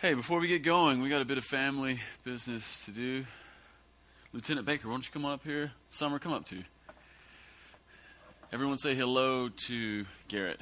[0.00, 3.24] Hey, before we get going, we got a bit of family business to do.
[4.32, 5.72] Lieutenant Baker, why don't you come on up here?
[5.90, 6.62] Summer, come up too.
[8.52, 10.60] Everyone say hello to Garrett.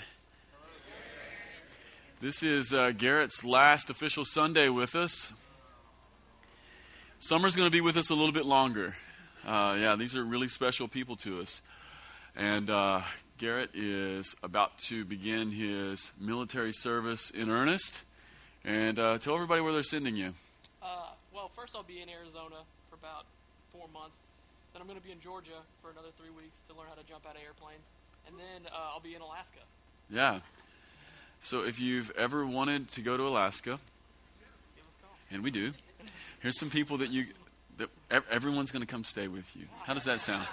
[2.19, 5.35] This is uh, Garrett's last official Sunday with us.
[7.19, 8.97] Summer's going to be with us a little bit longer.
[9.47, 11.61] Uh, yeah, these are really special people to us.
[12.35, 13.03] And uh,
[13.37, 18.01] Garrett is about to begin his military service in earnest.
[18.67, 20.35] And uh, tell everybody where they're sending you.
[20.83, 22.57] Uh, well, first I'll be in Arizona
[22.91, 23.25] for about
[23.73, 24.19] four months.
[24.73, 27.07] Then I'm going to be in Georgia for another three weeks to learn how to
[27.09, 27.87] jump out of airplanes.
[28.27, 29.61] And then uh, I'll be in Alaska.
[30.11, 30.41] Yeah.
[31.41, 33.79] So if you've ever wanted to go to Alaska,
[34.75, 35.17] Give us a call.
[35.31, 35.73] and we do,
[36.41, 37.27] here's some people that you
[37.79, 37.89] that
[38.31, 39.67] everyone's going to come stay with you.
[39.85, 40.47] How does that sound?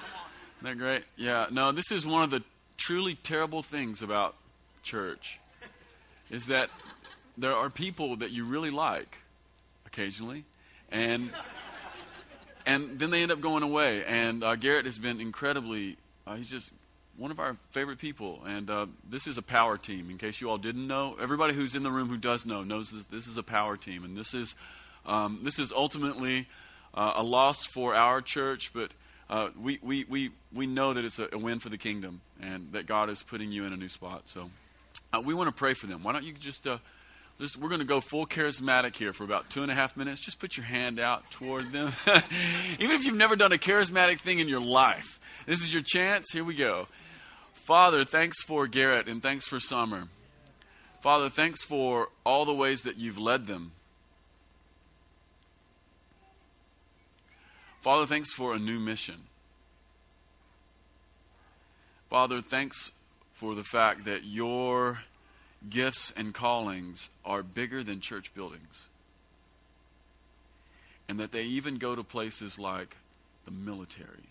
[0.62, 1.04] Isn't that great?
[1.16, 1.48] Yeah.
[1.50, 2.44] No, this is one of the
[2.78, 4.36] truly terrible things about
[4.84, 5.40] church
[6.30, 6.70] is that
[7.38, 9.18] there are people that you really like
[9.86, 10.44] occasionally,
[10.92, 11.32] and
[12.66, 14.04] and then they end up going away.
[14.06, 15.98] And uh, Garrett has been incredibly.
[16.26, 16.72] Uh, he's just
[17.18, 20.10] one of our favorite people, and uh, this is a power team.
[20.10, 22.92] In case you all didn't know, everybody who's in the room who does know knows
[22.92, 24.56] that this is a power team, and this is
[25.06, 26.48] um, this is ultimately
[26.94, 28.92] uh, a loss for our church, but.
[29.30, 32.72] Uh, we, we, we, we know that it's a, a win for the kingdom and
[32.74, 34.28] that God is putting you in a new spot.
[34.28, 34.52] So
[35.12, 36.04] uh, we want to pray for them.
[36.04, 36.68] Why don't you just,
[37.40, 40.22] just we're going to go full charismatic here for about two and a half minutes.
[40.22, 41.92] Just put your hand out toward them.
[42.80, 46.28] Even if you've never done a charismatic thing in your life, this is your chance.
[46.32, 46.88] Here we go.
[47.54, 50.08] Father, thanks for Garrett and thanks for Summer.
[51.02, 53.72] Father, thanks for all the ways that you've led them.
[57.82, 59.16] Father, thanks for a new mission.
[62.10, 62.92] Father, thanks
[63.34, 65.00] for the fact that your
[65.70, 68.88] gifts and callings are bigger than church buildings.
[71.08, 72.98] And that they even go to places like
[73.46, 74.30] the military.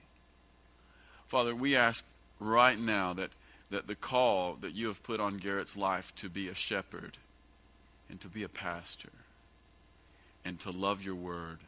[1.29, 2.05] Father, we ask
[2.41, 3.31] right now that,
[3.71, 7.19] that the call that you have put on Garrett's life to be a shepherd
[8.09, 9.11] and to be a pastor
[10.45, 11.59] and to love your word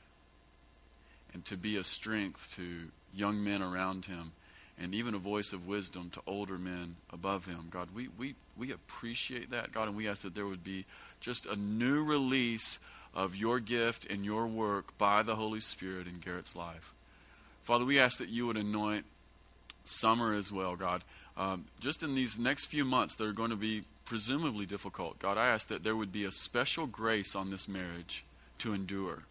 [1.33, 4.33] and to be a strength to young men around him
[4.81, 7.69] and even a voice of wisdom to older men above him.
[7.71, 10.85] God, we, we, we appreciate that, God, and we ask that there would be
[11.21, 12.79] just a new release
[13.15, 16.93] of your gift and your work by the Holy Spirit in Garrett's life.
[17.63, 19.05] Father, we ask that you would anoint
[19.85, 21.03] Summer as well, God.
[21.37, 25.37] Um, just in these next few months that are going to be presumably difficult, God,
[25.37, 28.25] I ask that there would be a special grace on this marriage
[28.59, 29.23] to endure.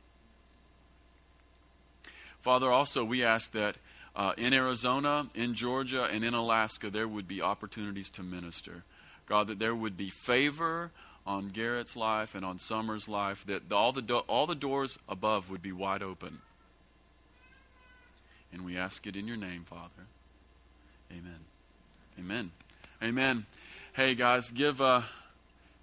[2.41, 3.77] Father, also, we ask that
[4.15, 8.83] uh, in Arizona, in Georgia, and in Alaska, there would be opportunities to minister.
[9.25, 10.91] God, that there would be favor
[11.25, 15.49] on Garrett's life and on Summer's life, that all the, do- all the doors above
[15.49, 16.39] would be wide open.
[18.51, 20.07] And we ask it in your name, Father.
[21.11, 21.39] Amen.
[22.19, 22.51] Amen.
[23.01, 23.45] Amen.
[23.93, 25.01] Hey, guys, give, uh,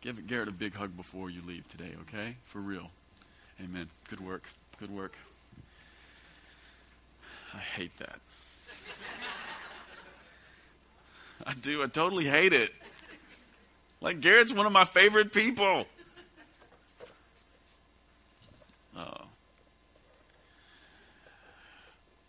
[0.01, 2.37] give Garrett a big hug before you leave today, okay?
[2.45, 2.91] For real.
[3.63, 3.89] Amen.
[4.09, 4.45] Good work.
[4.79, 5.17] Good work.
[7.55, 8.19] I hate that.
[11.47, 11.83] I do.
[11.83, 12.73] I totally hate it.
[14.01, 15.87] Like, Garrett's one of my favorite people.
[18.97, 19.25] Oh.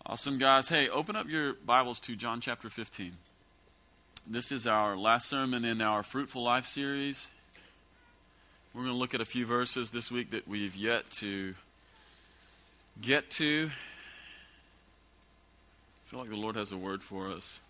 [0.05, 0.67] Awesome, guys.
[0.69, 3.13] Hey, open up your Bibles to John chapter 15.
[4.27, 7.27] This is our last sermon in our Fruitful Life series.
[8.73, 11.55] We're going to look at a few verses this week that we've yet to
[13.01, 13.71] get to.
[16.11, 17.61] Feel like the Lord has a word for us.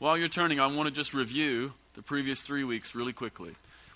[0.00, 3.52] While you're turning, I want to just review the previous three weeks really quickly.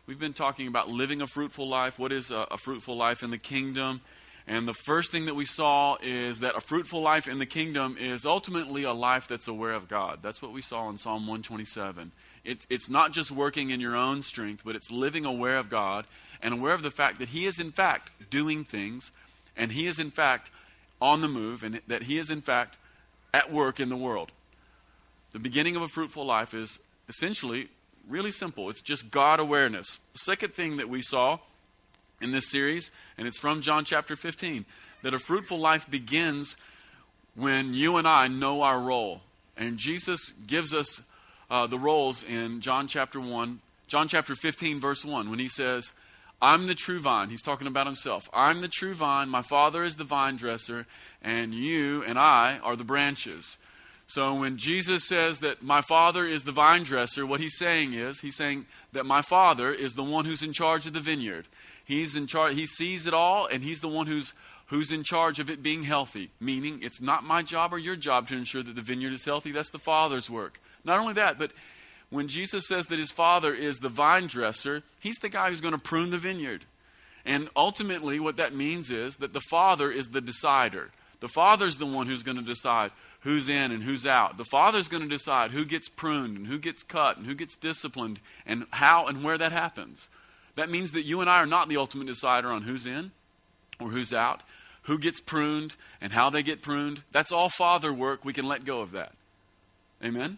[0.07, 1.99] We've been talking about living a fruitful life.
[1.99, 4.01] What is a, a, fruitful life in the kingdom?
[4.47, 7.97] And the first thing that we saw is that a fruitful life in the kingdom
[7.99, 10.21] is ultimately a life that's aware of God.
[10.23, 12.13] That's what we saw in Psalm 127.
[12.45, 16.05] It, it's not just working in your own strength, but it's living aware of God
[16.41, 19.11] and aware of the fact that He is, in fact, doing things,
[19.57, 20.53] and He is, in fact,
[21.01, 22.79] on the move, and that He is, in fact,
[23.35, 24.31] at work in the world.
[25.33, 27.69] The beginning of a fruitful life is essentially
[28.09, 29.99] really simple it's just God awareness.
[30.13, 31.39] The second thing that we saw
[32.21, 34.65] in this series, and it's from John chapter 15,
[35.03, 36.57] that a fruitful life begins
[37.35, 39.23] when you and I know our role.
[39.57, 41.03] And Jesus gives us
[41.51, 45.93] uh, the roles in John chapter 1, John chapter 15, verse 1, when he says,
[46.43, 47.31] I'm the true vine.
[47.31, 48.29] He's talking about himself.
[48.35, 49.29] I'm the true vine.
[49.29, 50.87] My Father is the vine dresser,
[51.23, 53.57] and you and I are the branches.
[54.09, 58.21] So when Jesus says that my Father is the vine dresser, what he's saying is,
[58.21, 61.47] he's saying that my Father is the one who's in charge of the vineyard.
[61.85, 64.35] He's in charge, he sees it all, and he's the one who's
[64.67, 66.31] who's in charge of it being healthy.
[66.41, 69.53] Meaning, it's not my job or your job to ensure that the vineyard is healthy.
[69.53, 70.61] That's the Father's work.
[70.85, 71.53] Not only that, but
[72.13, 75.73] when Jesus says that his Father is the vine dresser, he's the guy who's going
[75.73, 76.67] to prune the vineyard.
[77.25, 80.91] And ultimately, what that means is that the Father is the decider.
[81.21, 84.37] The Father's the one who's going to decide who's in and who's out.
[84.37, 87.57] The Father's going to decide who gets pruned and who gets cut and who gets
[87.57, 90.11] disciplined and how and where that happens.
[90.57, 93.13] That means that you and I are not the ultimate decider on who's in
[93.81, 94.43] or who's out,
[94.83, 97.05] who gets pruned and how they get pruned.
[97.11, 98.23] That's all Father work.
[98.23, 99.13] We can let go of that.
[100.05, 100.37] Amen?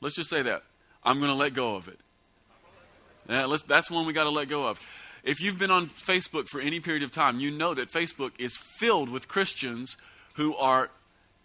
[0.00, 0.62] Let's just say that.
[1.02, 1.98] I'm going to let go of it.
[3.28, 4.80] Yeah, that's one we got to let go of.
[5.22, 8.56] If you've been on Facebook for any period of time, you know that Facebook is
[8.56, 9.96] filled with Christians
[10.34, 10.90] who are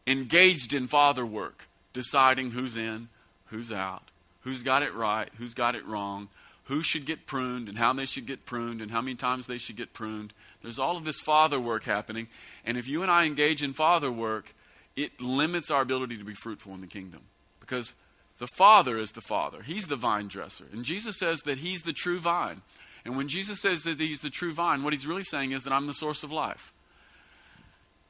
[0.06, 3.08] engaged in father work, deciding who's in,
[3.46, 4.04] who's out,
[4.42, 6.28] who's got it right, who's got it wrong,
[6.66, 9.58] who should get pruned, and how they should get pruned, and how many times they
[9.58, 10.34] should get pruned.
[10.62, 12.28] There's all of this father work happening.
[12.66, 14.54] And if you and I engage in father work,
[14.96, 17.22] it limits our ability to be fruitful in the kingdom.
[17.60, 17.94] Because
[18.40, 19.62] the Father is the Father.
[19.62, 20.66] He's the vine dresser.
[20.74, 22.62] And Jesus says that He's the true vine.
[23.06, 25.74] And when Jesus says that he's the true vine, what he's really saying is that
[25.74, 26.74] I'm the source of life.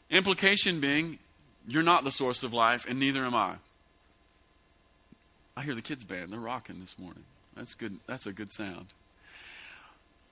[0.10, 1.20] Implication being,
[1.68, 3.56] you're not the source of life, and neither am I.
[5.56, 6.32] I hear the kids' band.
[6.32, 7.24] They're rocking this morning.
[7.56, 8.00] That's good.
[8.08, 8.88] That's a good sound.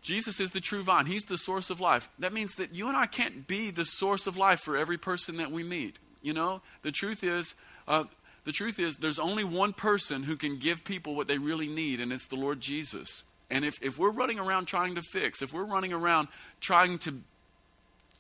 [0.02, 1.06] Jesus is the true vine.
[1.06, 2.10] He's the source of life.
[2.18, 5.38] That means that you and I can't be the source of life for every person
[5.38, 5.98] that we meet.
[6.22, 7.56] You know, the truth is,
[7.88, 8.06] uh,
[8.48, 12.00] the truth is, there's only one person who can give people what they really need,
[12.00, 13.26] and it's the Lord Jesus.
[13.50, 16.30] And if, if we're running around trying to fix, if we're running around
[16.62, 17.16] trying to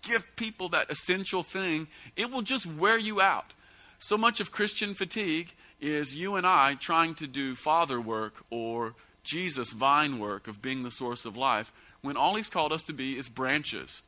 [0.01, 1.87] give people that essential thing,
[2.17, 3.53] it will just wear you out.
[3.99, 8.95] So much of Christian fatigue is you and I trying to do father work or
[9.23, 11.71] Jesus vine work of being the source of life
[12.01, 14.01] when all he's called us to be is branches.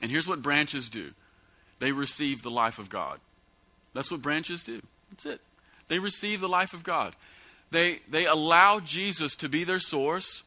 [0.00, 1.12] And here's what branches do
[1.78, 3.20] they receive the life of God.
[3.92, 4.80] That's what branches do.
[5.10, 5.40] That's it.
[5.88, 7.14] They receive the life of God.
[7.70, 10.42] They, they allow Jesus to be their source,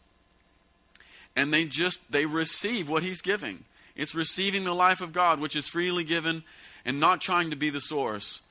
[1.35, 3.63] and they just they receive what he's giving.
[3.95, 6.43] It's receiving the life of God, which is freely given,
[6.85, 8.41] and not trying to be the source.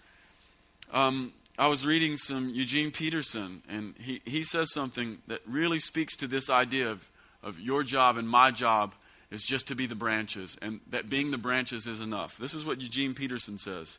[0.92, 6.16] Um, I was reading some Eugene Peterson, and he, he says something that really speaks
[6.16, 7.10] to this idea of,
[7.42, 8.94] of your job and my job
[9.30, 12.38] is just to be the branches, and that being the branches is enough.
[12.38, 13.98] This is what Eugene Peterson says.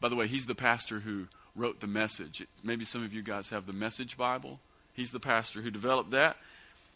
[0.00, 2.46] By the way, he's the pastor who wrote the message.
[2.62, 4.60] Maybe some of you guys have the Message Bible.
[4.94, 6.36] He's the pastor who developed that.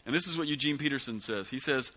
[0.05, 1.49] And this is what Eugene Peterson says.
[1.49, 1.91] He says,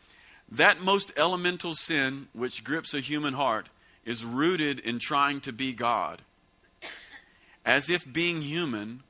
[0.51, 3.69] That most elemental sin which grips a human heart
[4.05, 6.23] is rooted in trying to be God.
[7.65, 9.03] As if being human,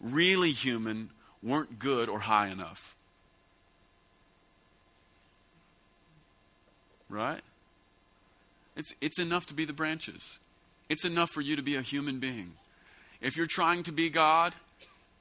[0.00, 1.10] really human,
[1.42, 2.94] weren't good or high enough.
[7.08, 7.40] Right?
[8.76, 10.38] It's, it's enough to be the branches.
[10.90, 12.52] It's enough for you to be a human being.
[13.22, 14.54] If you're trying to be God,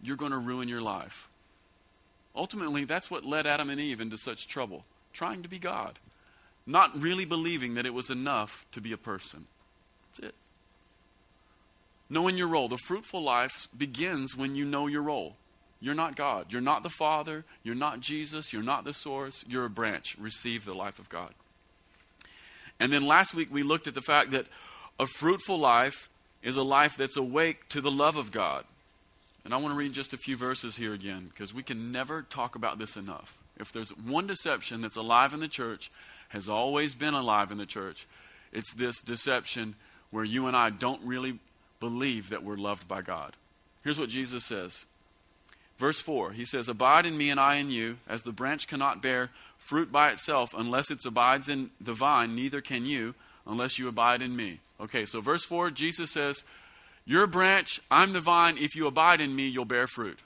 [0.02, 1.30] you're going to ruin your life.
[2.36, 4.84] Ultimately, that's what led Adam and Eve into such trouble
[5.14, 6.00] trying to be God,
[6.66, 9.46] not really believing that it was enough to be a person.
[10.12, 10.36] That's it.
[12.10, 12.68] Knowing your role.
[12.68, 15.36] The fruitful life begins when you know your role.
[15.82, 16.48] You're not God.
[16.50, 17.46] You're not the Father.
[17.64, 18.52] You're not Jesus.
[18.54, 19.46] You're not the source.
[19.48, 20.16] You're a branch.
[20.20, 21.32] Receive the life of God.
[22.80, 24.46] And then last week we looked at the fact that
[25.00, 26.10] a fruitful life
[26.44, 28.66] is a life that's awake to the love of God.
[29.46, 32.22] And I want to read just a few verses here again because we can never
[32.22, 33.38] talk about this enough.
[33.58, 35.92] If there's one deception that's alive in the church,
[36.30, 38.06] has always been alive in the church,
[38.52, 39.76] it's this deception
[40.12, 41.40] where you and I don't really
[41.80, 43.36] believe that we're loved by God.
[43.84, 44.86] Here's what Jesus says.
[45.78, 49.02] Verse 4, he says, Abide in me and I in you, as the branch cannot
[49.02, 53.16] bear fruit by itself unless it abides in the vine, neither can you
[53.48, 54.60] unless you abide in me.
[54.80, 56.44] Okay, so verse 4, Jesus says,
[57.06, 58.58] You're a branch, I'm the vine.
[58.58, 60.20] If you abide in me, you'll bear fruit.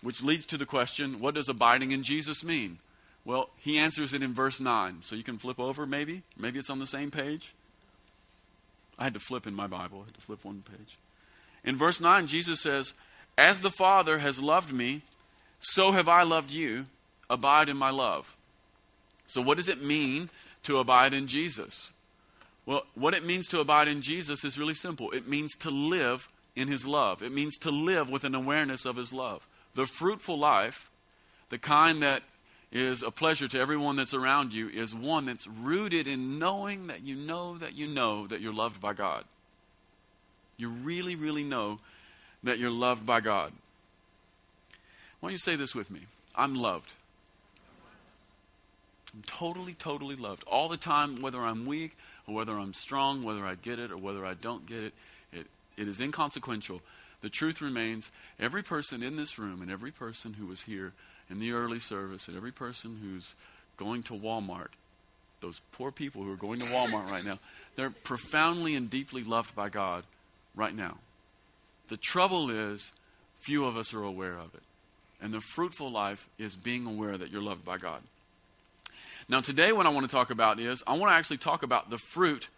[0.00, 2.78] Which leads to the question, what does abiding in Jesus mean?
[3.24, 4.98] Well, he answers it in verse 9.
[5.02, 6.22] So you can flip over, maybe.
[6.36, 7.54] Maybe it's on the same page.
[8.98, 10.96] I had to flip in my Bible, I had to flip one page.
[11.64, 12.94] In verse 9, Jesus says,
[13.38, 15.02] As the Father has loved me,
[15.60, 16.86] so have I loved you.
[17.30, 18.36] Abide in my love.
[19.26, 20.28] So, what does it mean
[20.64, 21.92] to abide in Jesus?
[22.64, 25.10] Well, what it means to abide in Jesus is really simple.
[25.10, 27.22] It means to live in his love.
[27.22, 29.46] It means to live with an awareness of his love.
[29.74, 30.90] The fruitful life,
[31.48, 32.22] the kind that
[32.70, 37.02] is a pleasure to everyone that's around you, is one that's rooted in knowing that
[37.02, 39.24] you know that you know that you're loved by God.
[40.56, 41.80] you really, really know
[42.44, 43.52] that you're loved by God.
[45.20, 46.00] Why don't you say this with me?
[46.36, 46.94] I'm loved.
[49.14, 50.44] I'm totally, totally loved.
[50.44, 53.96] All the time, whether I'm weak or whether I'm strong, whether I get it or
[53.96, 54.94] whether I don't get it,
[55.32, 56.80] it, it is inconsequential.
[57.20, 60.92] The truth remains every person in this room and every person who was here
[61.30, 63.34] in the early service and every person who's
[63.76, 64.68] going to Walmart,
[65.40, 67.38] those poor people who are going to Walmart right now,
[67.76, 70.04] they're profoundly and deeply loved by God
[70.54, 70.98] right now.
[71.88, 72.92] The trouble is,
[73.40, 74.62] few of us are aware of it.
[75.20, 78.02] And the fruitful life is being aware that you're loved by God.
[79.32, 81.88] Now, today, what I want to talk about is I want to actually talk about
[81.88, 82.50] the fruit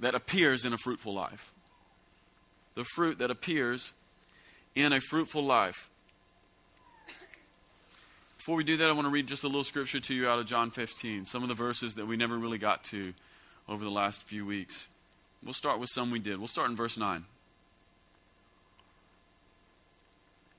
[0.00, 1.52] that appears in a fruitful life.
[2.74, 3.92] The fruit that appears
[4.74, 5.90] in a fruitful life.
[8.38, 10.38] Before we do that, I want to read just a little scripture to you out
[10.38, 13.12] of John 15, some of the verses that we never really got to
[13.68, 14.86] over the last few weeks.
[15.44, 16.38] We'll start with some we did.
[16.38, 17.26] We'll start in verse 9.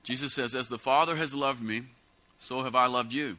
[0.04, 1.82] Jesus says, As the Father has loved me,
[2.38, 3.38] so have I loved you.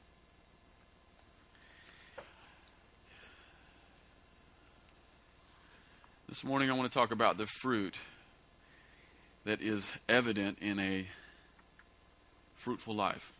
[6.31, 7.97] This morning I want to talk about the fruit
[9.43, 11.05] that is evident in a
[12.55, 13.33] fruitful life.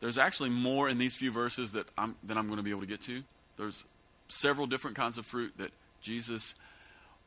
[0.00, 2.80] There's actually more in these few verses that I'm, that I'm going to be able
[2.80, 3.22] to get to.
[3.58, 3.84] There's
[4.28, 6.54] several different kinds of fruit that Jesus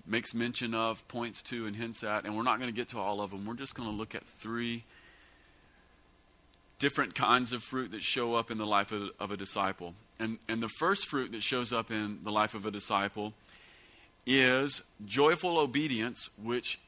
[0.07, 2.97] makes mention of, points to, and hints at, and we're not going to get to
[2.97, 3.45] all of them.
[3.45, 4.83] We're just going to look at three
[6.79, 9.93] different kinds of fruit that show up in the life of, of a disciple.
[10.19, 13.33] And, and the first fruit that shows up in the life of a disciple
[14.27, 16.79] is joyful obedience, which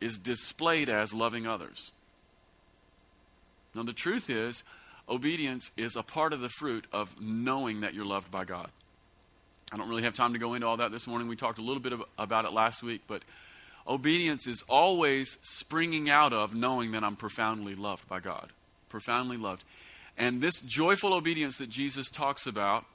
[0.00, 1.92] is displayed as loving others.
[3.74, 4.64] Now, the truth is,
[5.08, 8.68] obedience is a part of the fruit of knowing that you're loved by God.
[9.72, 11.28] I don't really have time to go into all that this morning.
[11.28, 13.22] We talked a little bit about it last week, but
[13.86, 18.50] obedience is always springing out of knowing that I'm profoundly loved by God.
[18.88, 19.64] Profoundly loved.
[20.18, 22.86] And this joyful obedience that Jesus talks about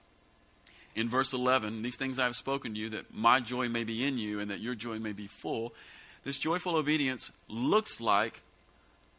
[0.96, 4.06] in verse 11, these things I have spoken to you, that my joy may be
[4.06, 5.74] in you and that your joy may be full.
[6.24, 8.42] This joyful obedience looks like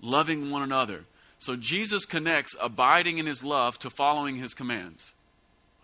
[0.00, 1.05] loving one another.
[1.38, 5.12] So Jesus connects abiding in his love to following his commands.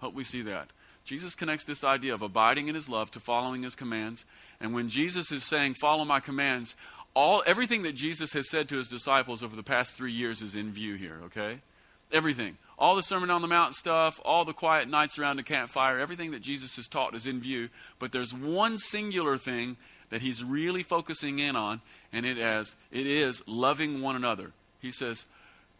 [0.00, 0.68] Hope we see that.
[1.04, 4.26] Jesus connects this idea of abiding in his love to following his commands.
[4.60, 6.76] And when Jesus is saying, Follow my commands,
[7.14, 10.54] all everything that Jesus has said to his disciples over the past three years is
[10.54, 11.58] in view here, okay?
[12.12, 15.98] Everything all the Sermon on the Mount stuff, all the quiet nights around the campfire,
[15.98, 17.68] everything that Jesus has taught is in view.
[17.98, 19.76] But there's one singular thing
[20.10, 21.80] that he's really focusing in on,
[22.12, 24.52] and it is, it is loving one another.
[24.80, 25.26] He says,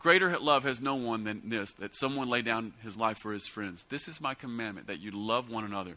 [0.01, 3.47] Greater love has no one than this, that someone lay down his life for his
[3.47, 3.85] friends.
[3.89, 5.95] This is my commandment, that you love one another.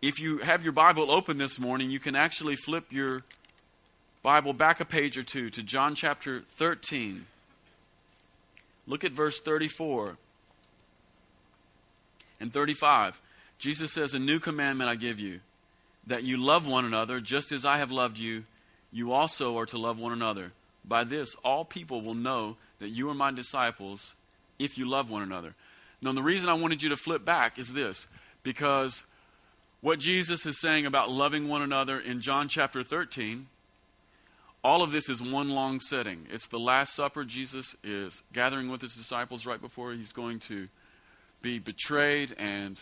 [0.00, 3.22] If you have your Bible open this morning, you can actually flip your
[4.22, 7.26] Bible back a page or two to John chapter 13.
[8.86, 10.16] Look at verse 34
[12.40, 13.20] and 35.
[13.58, 15.40] Jesus says, A new commandment I give you,
[16.06, 18.44] that you love one another just as I have loved you,
[18.92, 20.52] you also are to love one another.
[20.84, 24.14] By this, all people will know that you are my disciples
[24.58, 25.54] if you love one another.
[26.02, 28.08] Now, the reason I wanted you to flip back is this
[28.42, 29.04] because
[29.80, 33.46] what Jesus is saying about loving one another in John chapter 13
[34.64, 36.26] all of this is one long setting.
[36.30, 37.24] It's the Last Supper.
[37.24, 40.68] Jesus is gathering with his disciples right before he's going to
[41.42, 42.80] be betrayed and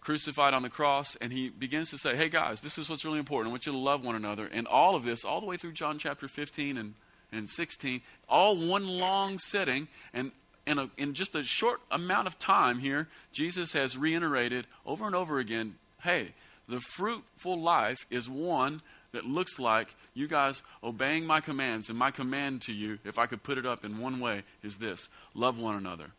[0.00, 1.14] crucified on the cross.
[1.16, 3.50] And he begins to say, Hey, guys, this is what's really important.
[3.50, 4.48] I want you to love one another.
[4.52, 6.94] And all of this, all the way through John chapter 15 and,
[7.30, 9.86] and 16, all one long setting.
[10.12, 10.32] And
[10.66, 15.14] in, a, in just a short amount of time here, Jesus has reiterated over and
[15.14, 16.32] over again hey,
[16.68, 18.80] the fruitful life is one
[19.12, 21.88] that looks like you guys obeying my commands.
[21.88, 24.78] And my command to you, if I could put it up in one way, is
[24.78, 26.10] this love one another.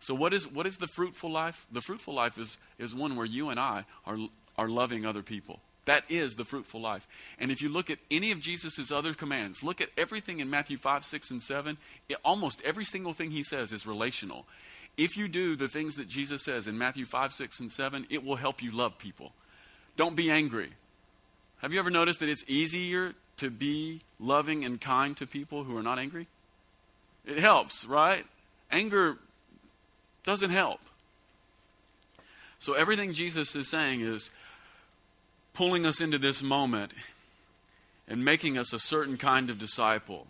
[0.00, 1.66] So, what is, what is the fruitful life?
[1.70, 4.16] The fruitful life is, is one where you and I are,
[4.58, 5.60] are loving other people.
[5.84, 7.06] That is the fruitful life.
[7.38, 10.76] And if you look at any of Jesus' other commands, look at everything in Matthew
[10.76, 11.76] 5, 6, and 7,
[12.08, 14.46] it, almost every single thing he says is relational.
[14.96, 18.24] If you do the things that Jesus says in Matthew 5, 6, and 7, it
[18.24, 19.32] will help you love people.
[19.96, 20.70] Don't be angry.
[21.62, 25.76] Have you ever noticed that it's easier to be loving and kind to people who
[25.76, 26.26] are not angry?
[27.24, 28.26] It helps, right?
[28.70, 29.16] Anger
[30.24, 30.80] doesn't help.
[32.58, 34.30] So everything Jesus is saying is
[35.54, 36.92] pulling us into this moment
[38.08, 40.26] and making us a certain kind of disciple.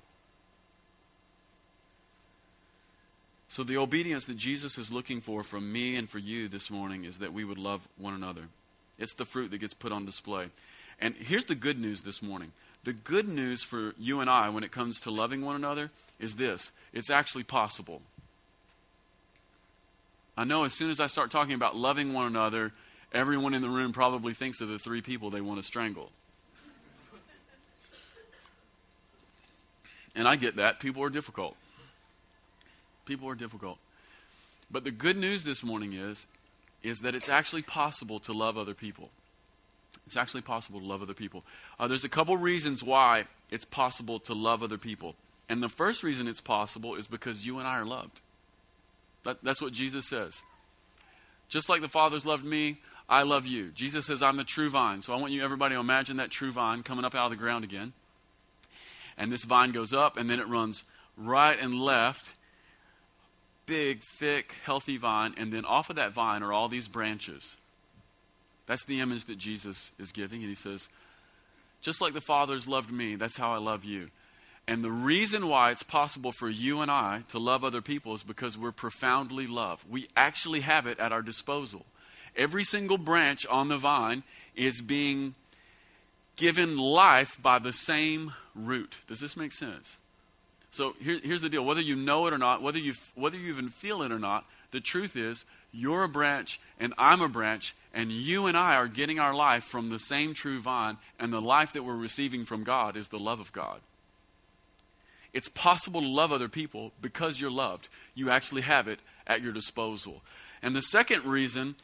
[3.48, 7.04] So, the obedience that Jesus is looking for from me and for you this morning
[7.04, 8.48] is that we would love one another.
[8.98, 10.46] It's the fruit that gets put on display.
[11.02, 12.52] And here's the good news this morning
[12.84, 16.36] the good news for you and I when it comes to loving one another is
[16.36, 18.00] this it's actually possible.
[20.36, 22.72] I know as soon as I start talking about loving one another,
[23.12, 26.10] everyone in the room probably thinks of the three people they want to strangle.
[30.14, 30.78] And I get that.
[30.78, 31.56] People are difficult.
[33.06, 33.78] People are difficult.
[34.70, 36.26] But the good news this morning is
[36.82, 39.10] is that it's actually possible to love other people.
[40.06, 41.44] It's actually possible to love other people.
[41.78, 45.14] Uh, there's a couple reasons why it's possible to love other people.
[45.48, 48.20] And the first reason it's possible is because you and I are loved.
[49.24, 50.42] That, that's what Jesus says.
[51.48, 52.78] Just like the Father's loved me,
[53.08, 53.70] I love you.
[53.70, 55.02] Jesus says, I'm the true vine.
[55.02, 57.36] So I want you, everybody, to imagine that true vine coming up out of the
[57.36, 57.92] ground again.
[59.18, 60.84] And this vine goes up, and then it runs
[61.16, 62.34] right and left
[63.66, 67.56] big, thick, healthy vine, and then off of that vine are all these branches.
[68.72, 70.88] That's the image that Jesus is giving, and he says,
[71.82, 74.08] just like the Father's loved me, that's how I love you.
[74.66, 78.22] And the reason why it's possible for you and I to love other people is
[78.22, 79.84] because we're profoundly loved.
[79.90, 81.84] We actually have it at our disposal.
[82.34, 84.22] Every single branch on the vine
[84.56, 85.34] is being
[86.36, 89.00] given life by the same root.
[89.06, 89.98] Does this make sense?
[90.70, 93.50] So here, here's the deal whether you know it or not, whether you, whether you
[93.50, 97.74] even feel it or not, the truth is you're a branch and I'm a branch,
[97.92, 101.40] and you and I are getting our life from the same true vine, and the
[101.40, 103.80] life that we're receiving from God is the love of God.
[105.32, 107.88] It's possible to love other people because you're loved.
[108.14, 110.22] You actually have it at your disposal.
[110.62, 111.74] And the second reason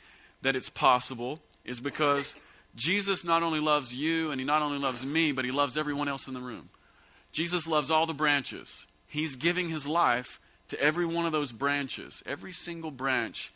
[0.43, 2.35] that it's possible is because
[2.77, 6.09] Jesus not only loves you and he not only loves me, but he loves everyone
[6.09, 6.69] else in the room.
[7.33, 8.87] Jesus loves all the branches.
[9.09, 12.23] He's giving his life to every one of those branches.
[12.27, 13.53] Every single branch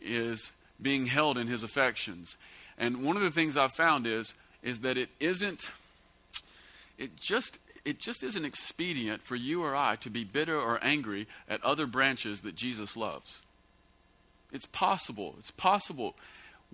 [0.00, 2.36] is being held in his affections.
[2.76, 5.70] And one of the things I've found is is that it isn't
[6.96, 11.26] it just it just isn't expedient for you or I to be bitter or angry
[11.48, 13.42] at other branches that Jesus loves.
[14.52, 15.34] It's possible.
[15.38, 16.14] It's possible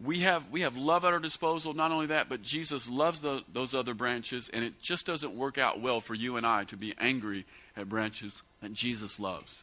[0.02, 3.42] we have we have love at our disposal not only that but jesus loves the,
[3.52, 6.76] those other branches and it just doesn't work out well for you and i to
[6.76, 7.44] be angry
[7.76, 9.62] at branches that jesus loves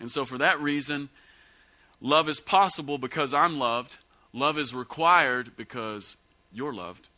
[0.00, 1.08] and so for that reason
[2.00, 3.98] love is possible because i'm loved
[4.32, 6.16] love is required because
[6.52, 7.08] you're loved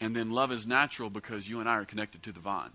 [0.00, 2.70] and then love is natural because you and i are connected to the vine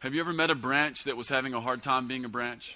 [0.00, 2.74] have you ever met a branch that was having a hard time being a branch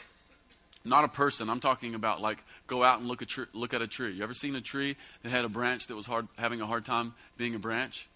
[0.84, 1.48] not a person.
[1.48, 4.12] I'm talking about like go out and look, tr- look at a tree.
[4.12, 6.84] You ever seen a tree that had a branch that was hard, having a hard
[6.84, 8.06] time being a branch?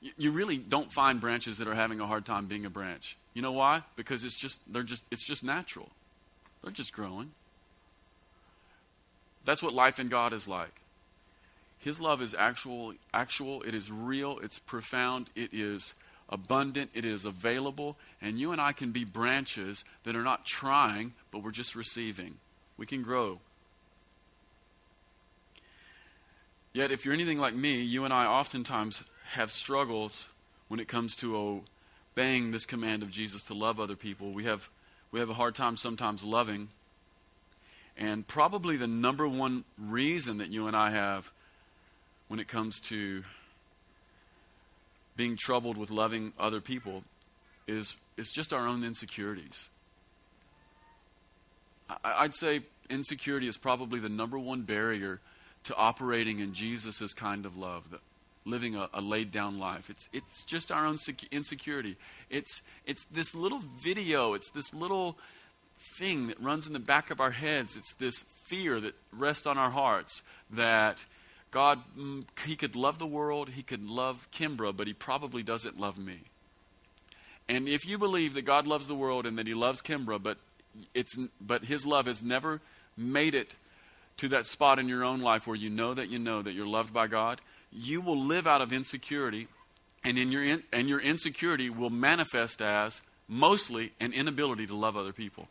[0.00, 3.16] You, you really don't find branches that are having a hard time being a branch.
[3.34, 3.82] You know why?
[3.96, 5.88] Because it's just they're just it's just natural.
[6.62, 7.32] They're just growing.
[9.44, 10.74] That's what life in God is like.
[11.78, 13.62] His love is actual, actual.
[13.62, 14.38] It is real.
[14.42, 15.30] It's profound.
[15.34, 15.94] It is
[16.30, 21.12] abundant, it is available, and you and I can be branches that are not trying,
[21.30, 22.36] but we're just receiving.
[22.76, 23.40] We can grow.
[26.72, 30.28] Yet, if you're anything like me, you and I oftentimes have struggles
[30.68, 31.62] when it comes to
[32.16, 34.30] obeying this command of Jesus to love other people.
[34.30, 34.70] We have,
[35.10, 36.68] we have a hard time sometimes loving.
[38.00, 41.30] And probably the number one reason that you and I have
[42.28, 43.22] when it comes to
[45.16, 47.04] being troubled with loving other people
[47.66, 49.68] is, is just our own insecurities.
[51.90, 55.20] I, I'd say insecurity is probably the number one barrier
[55.64, 57.98] to operating in Jesus' kind of love, the,
[58.46, 59.90] living a, a, laid down life.
[59.90, 60.96] It's, it's just our own
[61.30, 61.96] insecurity.
[62.30, 65.18] It's, it's this little video, it's this little
[65.80, 67.76] thing that runs in the back of our heads.
[67.76, 71.04] It's this fear that rests on our hearts that
[71.50, 75.80] God, mm, he could love the world, he could love Kimbra, but he probably doesn't
[75.80, 76.18] love me.
[77.48, 80.38] And if you believe that God loves the world and that he loves Kimbra, but
[80.94, 82.60] it's but his love has never
[82.96, 83.56] made it
[84.18, 86.66] to that spot in your own life where you know that you know that you're
[86.66, 87.40] loved by God,
[87.72, 89.48] you will live out of insecurity,
[90.04, 94.96] and in your in, and your insecurity will manifest as mostly an inability to love
[94.96, 95.48] other people.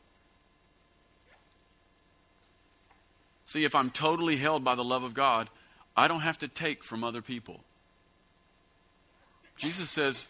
[3.50, 5.50] See, if I'm totally held by the love of God,
[5.98, 7.62] I don't have to take from other people.
[9.58, 10.28] Jesus says,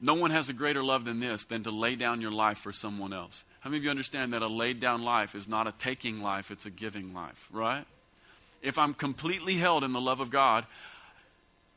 [0.00, 2.72] No one has a greater love than this, than to lay down your life for
[2.72, 3.44] someone else.
[3.60, 6.50] How many of you understand that a laid down life is not a taking life,
[6.50, 7.84] it's a giving life, right?
[8.62, 10.64] If I'm completely held in the love of God,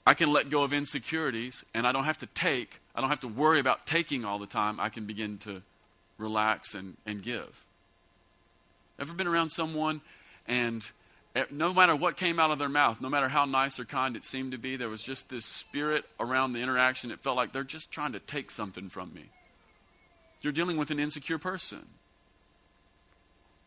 [0.08, 3.20] I can let go of insecurities and I don't have to take, I don't have
[3.20, 4.80] to worry about taking all the time.
[4.80, 5.62] I can begin to
[6.18, 7.65] relax and, and give.
[8.98, 10.00] Ever been around someone
[10.50, 10.84] and
[11.52, 14.24] no matter what came out of their mouth, no matter how nice or kind it
[14.24, 17.12] seemed to be, there was just this spirit around the interaction.
[17.12, 19.26] It felt like they're just trying to take something from me.
[20.42, 21.86] You're dealing with an insecure person.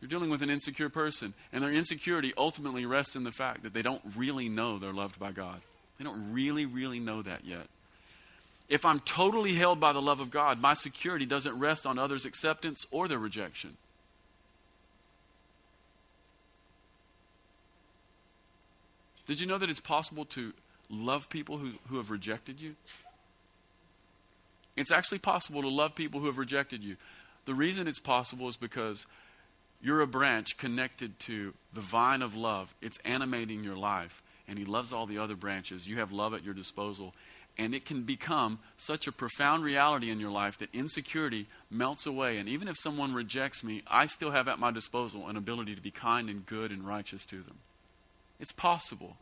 [0.01, 1.33] You're dealing with an insecure person.
[1.53, 5.17] And their insecurity ultimately rests in the fact that they don't really know they're loved
[5.17, 5.61] by God.
[5.97, 7.67] They don't really, really know that yet.
[8.67, 12.25] If I'm totally held by the love of God, my security doesn't rest on others'
[12.25, 13.77] acceptance or their rejection.
[19.27, 20.53] Did you know that it's possible to
[20.89, 22.75] love people who, who have rejected you?
[24.75, 26.97] It's actually possible to love people who have rejected you.
[27.45, 29.05] The reason it's possible is because
[29.81, 32.73] you're a branch connected to the vine of love.
[32.81, 35.87] It's animating your life, and He loves all the other branches.
[35.87, 37.13] You have love at your disposal.
[37.55, 42.37] And it can become such a profound reality in your life that insecurity melts away.
[42.37, 45.81] And even if someone rejects me, I still have at my disposal an ability to
[45.81, 47.59] be kind and good and righteous to them.
[48.43, 49.15] It's possible.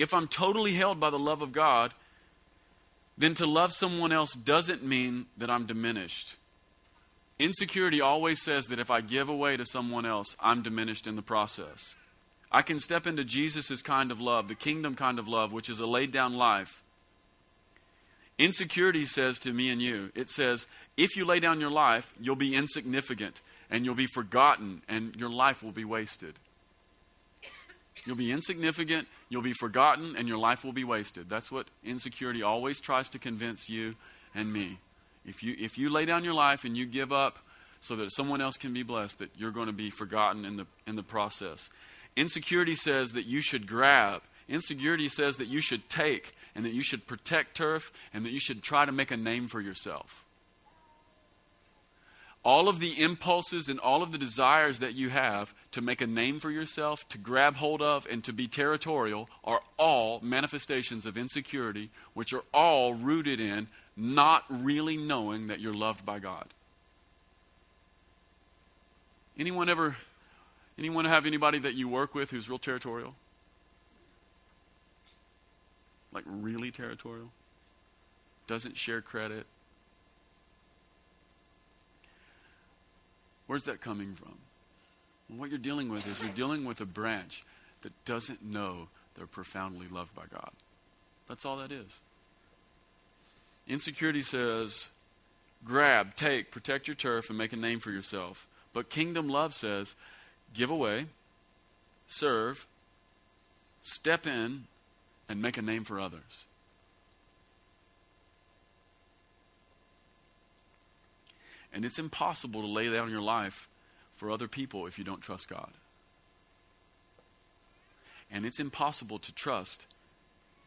[0.00, 1.94] If I'm totally held by the love of God,
[3.16, 6.34] then to love someone else doesn't mean that I'm diminished.
[7.38, 11.22] Insecurity always says that if I give away to someone else, I'm diminished in the
[11.22, 11.94] process.
[12.50, 15.78] I can step into Jesus' kind of love, the kingdom kind of love, which is
[15.78, 16.82] a laid down life.
[18.38, 20.66] Insecurity says to me and you, it says,
[20.96, 23.40] if you lay down your life, you'll be insignificant
[23.70, 26.34] and you'll be forgotten and your life will be wasted.
[28.04, 31.28] You'll be insignificant, you'll be forgotten, and your life will be wasted.
[31.28, 33.96] That's what insecurity always tries to convince you
[34.34, 34.78] and me.
[35.26, 37.38] If you, if you lay down your life and you give up
[37.80, 40.66] so that someone else can be blessed, that you're going to be forgotten in the,
[40.86, 41.70] in the process.
[42.16, 44.22] Insecurity says that you should grab.
[44.48, 48.40] Insecurity says that you should take and that you should protect turf and that you
[48.40, 50.24] should try to make a name for yourself
[52.42, 56.06] all of the impulses and all of the desires that you have to make a
[56.06, 61.18] name for yourself, to grab hold of, and to be territorial are all manifestations of
[61.18, 66.46] insecurity, which are all rooted in not really knowing that you're loved by God.
[69.38, 69.96] Anyone ever,
[70.78, 73.14] anyone have anybody that you work with who's real territorial?
[76.12, 77.30] Like really territorial?
[78.46, 79.46] Doesn't share credit,
[83.50, 84.36] Where's that coming from?
[85.28, 87.44] Well, what you're dealing with is you're dealing with a branch
[87.82, 88.86] that doesn't know
[89.16, 90.50] they're profoundly loved by God.
[91.28, 91.98] That's all that is.
[93.66, 94.90] Insecurity says,
[95.64, 98.46] grab, take, protect your turf, and make a name for yourself.
[98.72, 99.96] But kingdom love says,
[100.54, 101.06] give away,
[102.06, 102.68] serve,
[103.82, 104.66] step in,
[105.28, 106.46] and make a name for others.
[111.72, 113.68] And it's impossible to lay down your life
[114.16, 115.70] for other people if you don't trust God.
[118.30, 119.86] And it's impossible to trust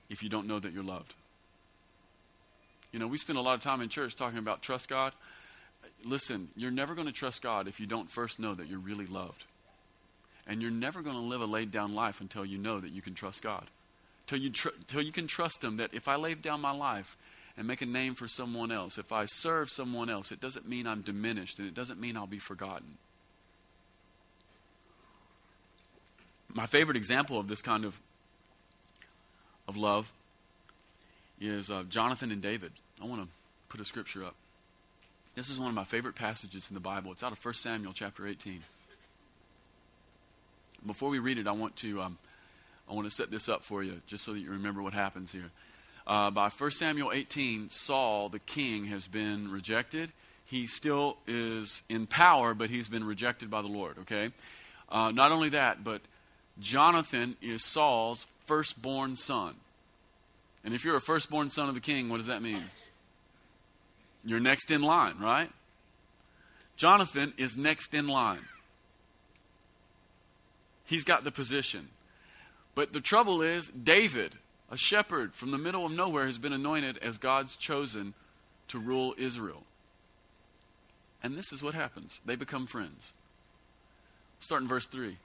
[0.09, 1.13] if you don't know that you're loved.
[2.91, 5.13] You know, we spend a lot of time in church talking about trust God.
[6.05, 9.05] Listen, you're never going to trust God if you don't first know that you're really
[9.07, 9.45] loved.
[10.45, 13.01] And you're never going to live a laid down life until you know that you
[13.01, 13.65] can trust God.
[14.27, 17.17] Till you, tr- till you can trust Him that if I lay down my life
[17.57, 20.87] and make a name for someone else, if I serve someone else, it doesn't mean
[20.87, 22.97] I'm diminished and it doesn't mean I'll be forgotten.
[26.53, 27.99] My favorite example of this kind of,
[29.67, 30.11] of love
[31.39, 32.71] is uh, Jonathan and David.
[33.01, 33.27] I want to
[33.69, 34.35] put a scripture up.
[35.35, 37.11] This is one of my favorite passages in the Bible.
[37.11, 38.63] It's out of 1 Samuel chapter 18.
[40.85, 42.17] Before we read it, I want to um,
[42.89, 45.31] I want to set this up for you, just so that you remember what happens
[45.31, 45.49] here.
[46.05, 50.11] Uh, by 1 Samuel 18, Saul, the king, has been rejected.
[50.45, 54.31] He still is in power, but he's been rejected by the Lord, okay?
[54.89, 56.01] Uh, not only that, but
[56.59, 59.55] Jonathan is Saul's firstborn son.
[60.63, 62.61] And if you're a firstborn son of the king, what does that mean?
[64.25, 65.49] You're next in line, right?
[66.75, 68.45] Jonathan is next in line.
[70.85, 71.89] He's got the position.
[72.75, 74.35] But the trouble is, David,
[74.73, 78.15] a shepherd from the middle of nowhere, has been anointed as God's chosen
[78.67, 79.61] to rule Israel.
[81.21, 83.13] And this is what happens they become friends.
[84.39, 85.17] Start in verse 3.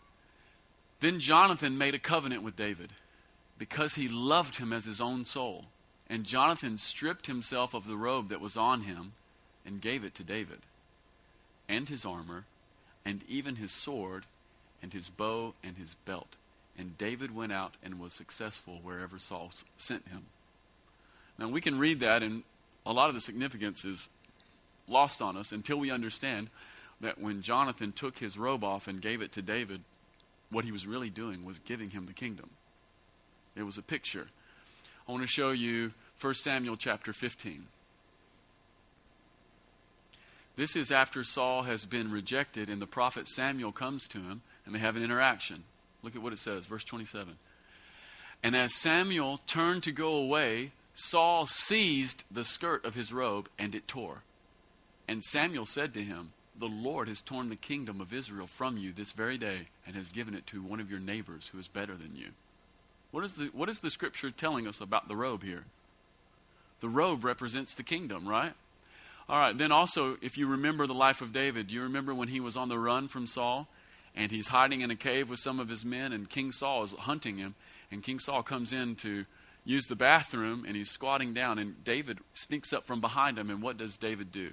[1.00, 2.90] Then Jonathan made a covenant with David
[3.56, 5.64] because he loved him as his own soul.
[6.10, 9.12] And Jonathan stripped himself of the robe that was on him
[9.64, 10.60] and gave it to David,
[11.70, 12.44] and his armor,
[13.02, 14.24] and even his sword,
[14.82, 16.36] and his bow, and his belt.
[16.78, 20.26] And David went out and was successful wherever Saul sent him.
[21.38, 22.44] Now, we can read that, and
[22.86, 24.08] a lot of the significance is
[24.86, 26.48] lost on us until we understand
[27.00, 29.80] that when Jonathan took his robe off and gave it to David,
[30.50, 32.50] what he was really doing was giving him the kingdom.
[33.56, 34.28] It was a picture.
[35.08, 37.66] I want to show you 1 Samuel chapter 15.
[40.56, 44.74] This is after Saul has been rejected, and the prophet Samuel comes to him, and
[44.74, 45.64] they have an interaction.
[46.02, 47.34] Look at what it says, verse 27.
[48.42, 53.74] And as Samuel turned to go away, Saul seized the skirt of his robe, and
[53.74, 54.22] it tore.
[55.06, 58.92] And Samuel said to him, The Lord has torn the kingdom of Israel from you
[58.92, 61.94] this very day and has given it to one of your neighbors who is better
[61.94, 62.28] than you.
[63.10, 65.64] What is the, what is the scripture telling us about the robe here?
[66.80, 68.52] The robe represents the kingdom, right?
[69.28, 72.28] All right, then also, if you remember the life of David, do you remember when
[72.28, 73.66] he was on the run from Saul
[74.18, 76.92] and he's hiding in a cave with some of his men and King Saul is
[76.92, 77.54] hunting him
[77.90, 79.24] and King Saul comes in to
[79.64, 83.62] use the bathroom and he's squatting down and David sneaks up from behind him and
[83.62, 84.50] what does David do?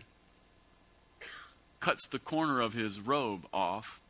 [1.86, 4.02] cuts the corner of his robe off.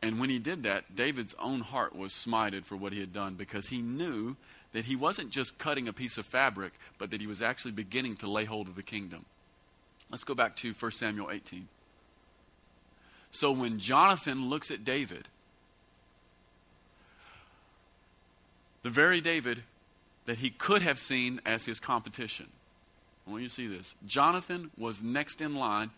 [0.00, 3.34] And when he did that, David's own heart was smited for what he had done
[3.34, 4.36] because he knew
[4.72, 8.16] that he wasn't just cutting a piece of fabric, but that he was actually beginning
[8.16, 9.26] to lay hold of the kingdom.
[10.10, 11.68] Let's go back to 1 Samuel 18.
[13.30, 15.28] So when Jonathan looks at David,
[18.82, 19.62] the very David
[20.26, 22.46] that he could have seen as his competition,
[23.26, 23.94] I want you to see this.
[24.06, 25.90] Jonathan was next in line.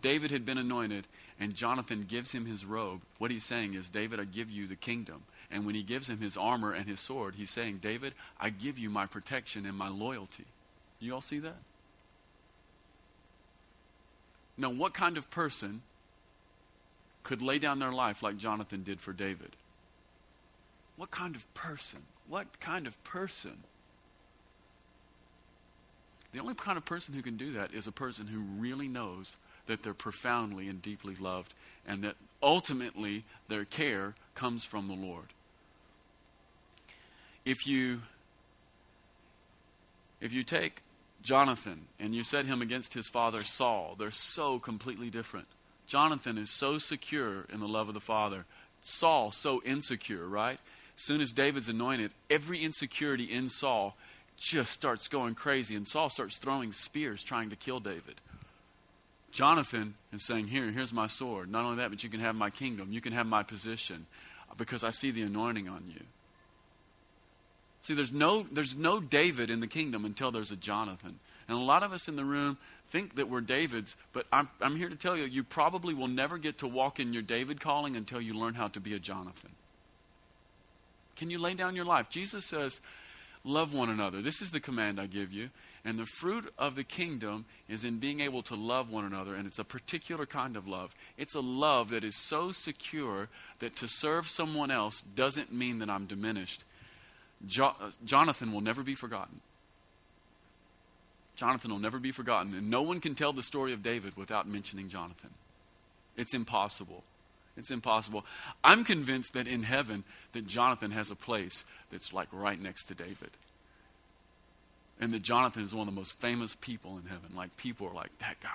[0.00, 1.06] David had been anointed,
[1.40, 3.00] and Jonathan gives him his robe.
[3.18, 5.24] What he's saying is, David, I give you the kingdom.
[5.50, 8.78] And when he gives him his armor and his sword, he's saying, David, I give
[8.78, 10.44] you my protection and my loyalty.
[11.00, 11.56] You all see that?
[14.56, 15.82] Now, what kind of person
[17.28, 19.54] could lay down their life like Jonathan did for David?
[20.96, 22.00] What kind of person?
[22.26, 23.58] What kind of person
[26.32, 29.36] the only kind of person who can do that is a person who really knows
[29.66, 31.54] that they're profoundly and deeply loved
[31.86, 35.26] and that ultimately their care comes from the Lord.
[37.44, 38.02] If you
[40.20, 40.82] if you take
[41.22, 45.46] Jonathan and you set him against his father Saul, they're so completely different.
[45.88, 48.44] Jonathan is so secure in the love of the Father.
[48.82, 50.58] Saul so insecure, right?
[50.96, 53.96] As soon as David's anointed, every insecurity in Saul
[54.36, 58.20] just starts going crazy, and Saul starts throwing spears trying to kill David.
[59.32, 61.50] Jonathan is saying, Here, here's my sword.
[61.50, 62.92] Not only that, but you can have my kingdom.
[62.92, 64.06] You can have my position
[64.56, 66.02] because I see the anointing on you.
[67.80, 71.18] See, there's no, there's no David in the kingdom until there's a Jonathan.
[71.48, 72.58] And a lot of us in the room
[72.90, 76.38] think that we're Davids, but I'm, I'm here to tell you, you probably will never
[76.38, 79.50] get to walk in your David calling until you learn how to be a Jonathan.
[81.16, 82.08] Can you lay down your life?
[82.10, 82.80] Jesus says,
[83.44, 84.20] Love one another.
[84.20, 85.50] This is the command I give you.
[85.84, 89.34] And the fruit of the kingdom is in being able to love one another.
[89.34, 90.94] And it's a particular kind of love.
[91.16, 93.28] It's a love that is so secure
[93.60, 96.64] that to serve someone else doesn't mean that I'm diminished.
[97.46, 99.40] Jo- uh, Jonathan will never be forgotten.
[101.38, 102.52] Jonathan will never be forgotten.
[102.52, 105.30] And no one can tell the story of David without mentioning Jonathan.
[106.16, 107.04] It's impossible.
[107.56, 108.26] It's impossible.
[108.64, 112.94] I'm convinced that in heaven that Jonathan has a place that's like right next to
[112.94, 113.30] David.
[115.00, 117.30] And that Jonathan is one of the most famous people in heaven.
[117.36, 118.48] Like people are like, that guy.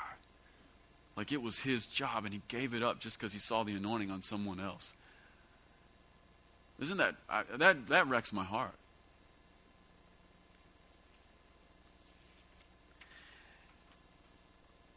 [1.16, 3.76] Like it was his job and he gave it up just because he saw the
[3.76, 4.92] anointing on someone else.
[6.82, 8.76] Isn't that, I, that, that wrecks my heart.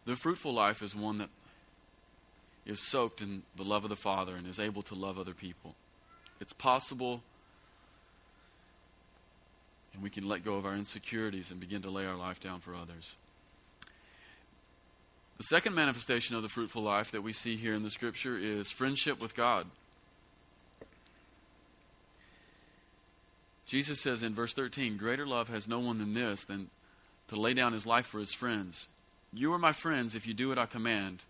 [0.07, 1.29] The fruitful life is one that
[2.64, 5.75] is soaked in the love of the Father and is able to love other people.
[6.40, 7.23] It's possible,
[9.92, 12.61] and we can let go of our insecurities and begin to lay our life down
[12.61, 13.16] for others.
[15.38, 18.71] The second manifestation of the fruitful life that we see here in the scripture is
[18.71, 19.66] friendship with God.
[23.66, 26.71] Jesus says in verse 13, Greater love has no one than this, than
[27.29, 28.87] to lay down his life for his friends.
[29.32, 31.24] You are my friends if you do what I command.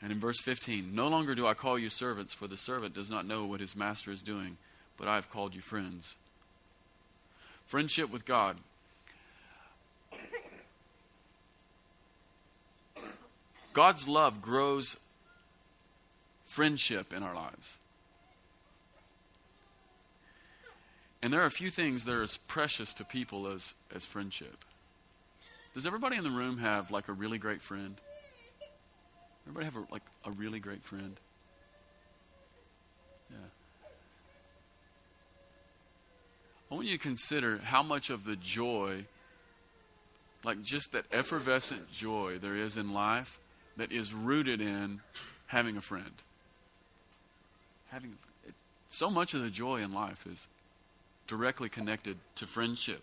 [0.00, 3.10] And in verse 15, No longer do I call you servants, for the servant does
[3.10, 4.56] not know what his master is doing,
[4.98, 6.16] but I have called you friends.
[7.66, 8.58] Friendship with God.
[13.72, 14.98] God's love grows
[16.44, 17.78] friendship in our lives.
[21.20, 24.64] And there are a few things that are as precious to people as, as friendship.
[25.74, 27.96] Does everybody in the room have like a really great friend?
[29.46, 31.16] Everybody have a, like a really great friend?
[33.28, 33.36] Yeah.
[36.70, 39.04] I want you to consider how much of the joy,
[40.44, 43.38] like just that effervescent joy there is in life,
[43.76, 45.00] that is rooted in
[45.46, 46.12] having a friend.
[47.88, 48.54] Having it,
[48.88, 50.46] so much of the joy in life is
[51.26, 53.02] directly connected to friendship.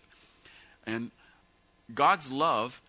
[0.86, 1.10] And
[1.94, 2.80] God's love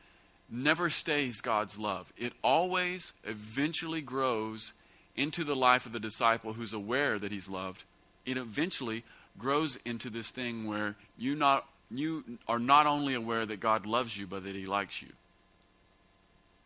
[0.49, 2.13] never stays God's love.
[2.17, 4.73] It always eventually grows
[5.15, 7.83] into the life of the disciple who's aware that he's loved.
[8.25, 9.03] It eventually
[9.37, 14.17] grows into this thing where you not you are not only aware that God loves
[14.17, 15.09] you, but that he likes you.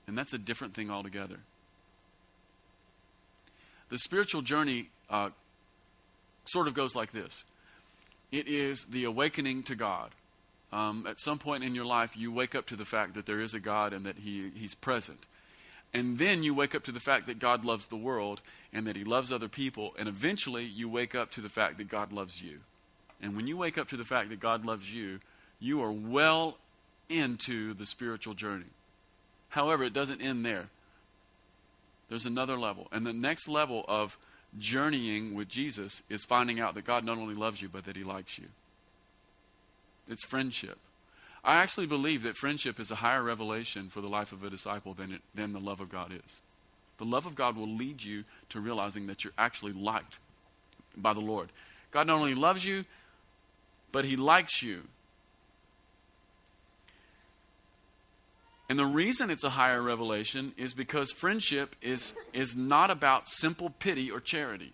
[0.08, 1.40] And that's a different thing altogether.
[3.90, 5.30] The spiritual journey uh,
[6.46, 7.44] sort of goes like this
[8.32, 10.12] it is the awakening to God.
[10.72, 13.40] Um, at some point in your life, you wake up to the fact that there
[13.40, 15.20] is a God and that he, He's present.
[15.94, 18.42] And then you wake up to the fact that God loves the world
[18.74, 19.94] and that He loves other people.
[19.98, 22.60] And eventually, you wake up to the fact that God loves you.
[23.22, 25.20] And when you wake up to the fact that God loves you,
[25.60, 26.58] you are well
[27.10, 28.66] into the spiritual journey.
[29.50, 30.68] However, it doesn't end there.
[32.10, 32.88] There's another level.
[32.92, 34.18] And the next level of
[34.60, 38.04] journeying with Jesus is finding out that God not only loves you, but that He
[38.04, 38.46] likes you.
[40.10, 40.78] It's friendship.
[41.44, 44.94] I actually believe that friendship is a higher revelation for the life of a disciple
[44.94, 46.42] than, it, than the love of God is.
[46.98, 50.20] The love of God will lead you to realizing that you're actually liked
[50.96, 51.50] by the Lord.
[51.92, 52.86] God not only loves you,
[53.92, 54.84] but He likes you.
[58.70, 63.70] And the reason it's a higher revelation is because friendship is, is not about simple
[63.70, 64.74] pity or charity.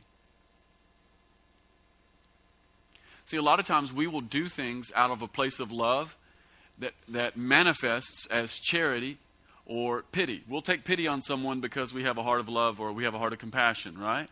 [3.33, 6.15] See, a lot of times we will do things out of a place of love
[6.77, 9.17] that, that manifests as charity
[9.65, 10.43] or pity.
[10.47, 13.15] We'll take pity on someone because we have a heart of love or we have
[13.15, 14.27] a heart of compassion, right?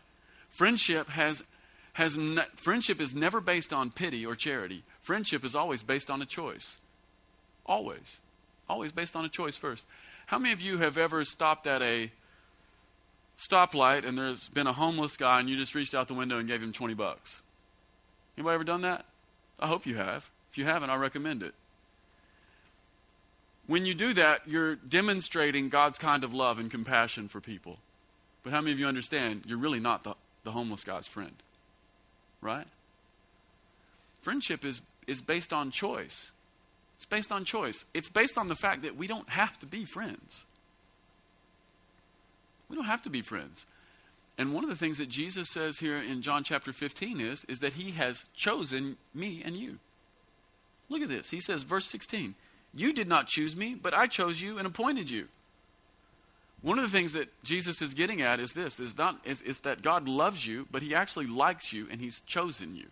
[0.50, 1.42] Friendship has,
[1.94, 4.84] has ne- friendship is never based on pity or charity.
[5.00, 6.76] Friendship is always based on a choice.
[7.66, 8.20] Always.
[8.68, 9.84] Always based on a choice first.
[10.26, 12.12] How many of you have ever stopped at a
[13.36, 16.46] stoplight and there's been a homeless guy and you just reached out the window and
[16.46, 17.41] gave him 20 bucks?
[18.36, 19.04] Anybody ever done that?
[19.58, 20.30] I hope you have.
[20.50, 21.54] If you haven't, I recommend it.
[23.66, 27.78] When you do that, you're demonstrating God's kind of love and compassion for people.
[28.42, 30.14] But how many of you understand you're really not the,
[30.44, 31.34] the homeless guy's friend?
[32.40, 32.66] Right?
[34.22, 36.32] Friendship is, is based on choice.
[36.96, 37.84] It's based on choice.
[37.94, 40.46] It's based on the fact that we don't have to be friends.
[42.68, 43.66] We don't have to be friends.
[44.38, 47.58] And one of the things that Jesus says here in John chapter 15 is, is
[47.60, 49.78] that he has chosen me and you.
[50.88, 51.30] Look at this.
[51.30, 52.34] He says, verse 16,
[52.74, 55.28] You did not choose me, but I chose you and appointed you.
[56.62, 59.60] One of the things that Jesus is getting at is this is, not, is, is
[59.60, 62.86] that God loves you, but he actually likes you and he's chosen you.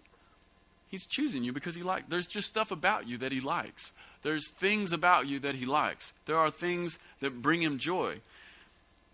[0.89, 2.09] He's choosing you because he likes.
[2.09, 3.93] There's just stuff about you that he likes.
[4.23, 6.13] There's things about you that he likes.
[6.27, 8.21] There are things that bring him joy.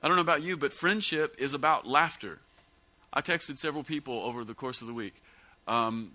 [0.02, 2.38] I don't know about you, but friendship is about laughter.
[3.12, 5.14] I texted several people over the course of the week.
[5.66, 6.12] Um,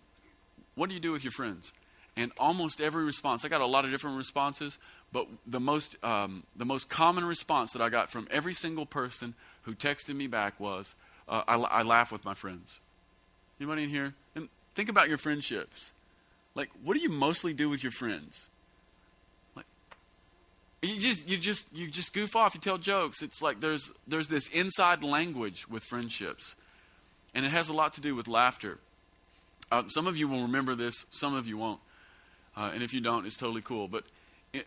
[0.76, 1.74] what do you do with your friends?
[2.16, 4.78] And almost every response, I got a lot of different responses,
[5.12, 9.34] but the most, um, the most common response that I got from every single person
[9.64, 10.96] who texted me back was,
[11.28, 12.80] uh, I, I laugh with my friends.
[13.60, 14.14] Anybody in here?
[14.36, 15.94] And think about your friendships.
[16.54, 18.50] Like, what do you mostly do with your friends?
[20.82, 22.56] You just, you just, you just goof off.
[22.56, 23.22] You tell jokes.
[23.22, 26.56] It's like there's, there's this inside language with friendships,
[27.36, 28.80] and it has a lot to do with laughter.
[29.72, 31.06] Uh, some of you will remember this.
[31.12, 31.80] Some of you won't.
[32.58, 33.88] Uh, and if you don't, it's totally cool.
[33.88, 34.04] But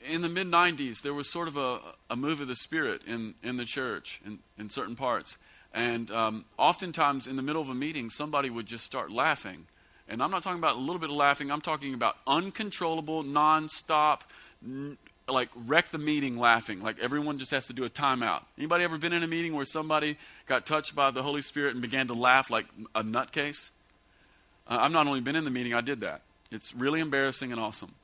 [0.08, 3.34] in, the mid 90s, there was sort of a, a move of the Spirit in,
[3.42, 5.36] in the church in, in certain parts.
[5.74, 9.66] And um, oftentimes, in the middle of a meeting, somebody would just start laughing.
[10.08, 14.20] And I'm not talking about a little bit of laughing, I'm talking about uncontrollable, nonstop,
[15.28, 16.80] like wreck the meeting laughing.
[16.80, 18.42] Like everyone just has to do a timeout.
[18.58, 21.82] Anybody ever been in a meeting where somebody got touched by the Holy Spirit and
[21.82, 23.70] began to laugh like a nutcase?
[24.66, 26.22] Uh, I've not only been in the meeting, I did that.
[26.50, 27.94] It's really embarrassing and awesome.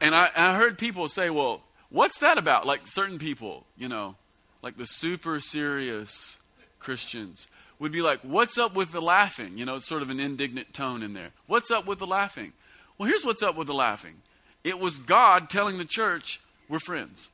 [0.00, 2.64] And I, I heard people say, well, what's that about?
[2.64, 4.14] Like certain people, you know,
[4.62, 6.38] like the super serious
[6.78, 7.48] Christians
[7.80, 9.58] would be like, what's up with the laughing?
[9.58, 11.30] You know, it's sort of an indignant tone in there.
[11.48, 12.52] What's up with the laughing?
[12.96, 14.22] Well, here's what's up with the laughing
[14.64, 17.30] it was God telling the church, we're friends.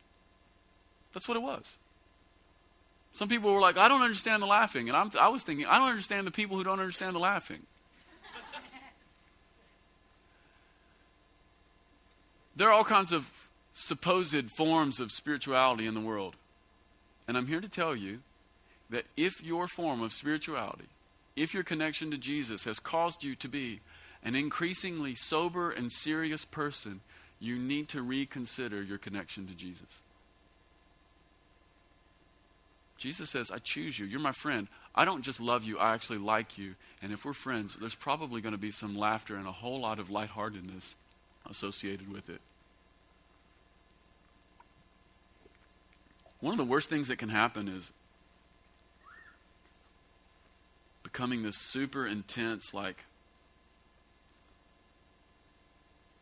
[1.12, 1.78] That's what it was.
[3.12, 4.88] Some people were like, I don't understand the laughing.
[4.88, 7.60] And I'm, I was thinking, I don't understand the people who don't understand the laughing.
[12.56, 13.30] there are all kinds of
[13.72, 16.34] supposed forms of spirituality in the world.
[17.28, 18.20] And I'm here to tell you
[18.90, 20.88] that if your form of spirituality,
[21.36, 23.80] if your connection to Jesus has caused you to be
[24.24, 27.00] an increasingly sober and serious person,
[27.44, 30.00] you need to reconsider your connection to Jesus.
[32.96, 34.06] Jesus says, I choose you.
[34.06, 34.66] You're my friend.
[34.94, 36.74] I don't just love you, I actually like you.
[37.02, 39.98] And if we're friends, there's probably going to be some laughter and a whole lot
[39.98, 40.96] of lightheartedness
[41.50, 42.40] associated with it.
[46.40, 47.92] One of the worst things that can happen is
[51.02, 53.04] becoming this super intense, like,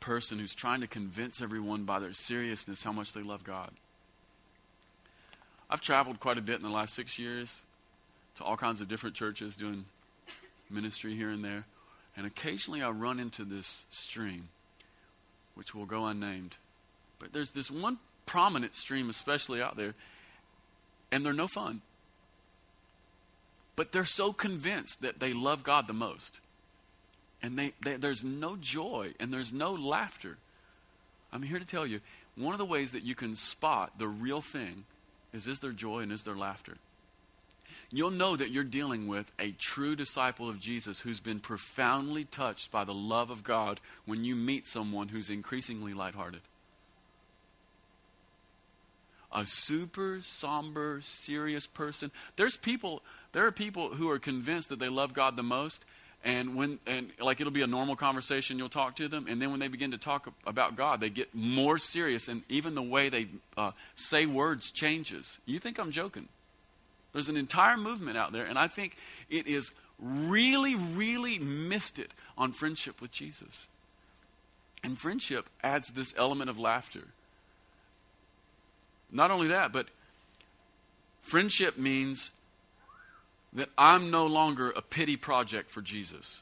[0.03, 3.71] person who's trying to convince everyone by their seriousness how much they love God.
[5.71, 7.63] I've traveled quite a bit in the last six years
[8.37, 9.87] to all kinds of different churches doing
[10.69, 11.65] ministry here and there.
[12.17, 14.49] And occasionally I run into this stream,
[15.55, 16.57] which will go unnamed.
[17.19, 19.95] But there's this one prominent stream, especially out there,
[21.11, 21.81] and they're no fun.
[23.77, 26.41] But they're so convinced that they love God the most.
[27.43, 30.39] And they, they, there's no joy and there's no laughter.
[31.33, 32.01] I'm here to tell you
[32.37, 34.85] one of the ways that you can spot the real thing
[35.33, 36.77] is is there joy and is there laughter?
[37.91, 42.71] You'll know that you're dealing with a true disciple of Jesus who's been profoundly touched
[42.71, 46.41] by the love of God when you meet someone who's increasingly lighthearted.
[49.31, 52.11] A super somber, serious person.
[52.37, 55.85] There's people, there are people who are convinced that they love God the most,
[56.25, 59.27] and when and like it'll be a normal conversation you'll talk to them.
[59.29, 62.29] And then when they begin to talk about god they get more serious.
[62.29, 65.39] And even the way they uh, say words changes.
[65.47, 66.29] You think i'm joking?
[67.13, 68.97] There's an entire movement out there and i think
[69.31, 73.67] it is really really missed it on friendship with jesus.
[74.85, 77.09] And friendship adds this element of laughter.
[79.11, 79.89] Not only that but
[81.23, 82.31] friendship means
[83.53, 86.41] that I'm no longer a pity project for Jesus.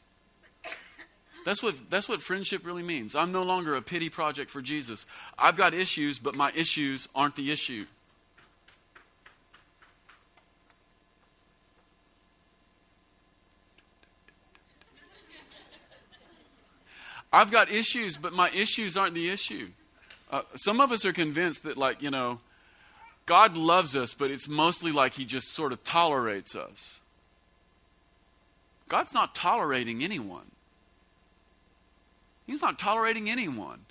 [1.44, 3.14] That's what, that's what friendship really means.
[3.14, 5.06] I'm no longer a pity project for Jesus.
[5.38, 7.86] I've got issues, but my issues aren't the issue.
[17.32, 19.70] I've got issues, but my issues aren't the issue.
[20.30, 22.40] Uh, some of us are convinced that, like, you know,
[23.30, 26.98] God loves us, but it's mostly like He just sort of tolerates us.
[28.88, 30.50] God's not tolerating anyone.
[32.44, 33.82] He's not tolerating anyone.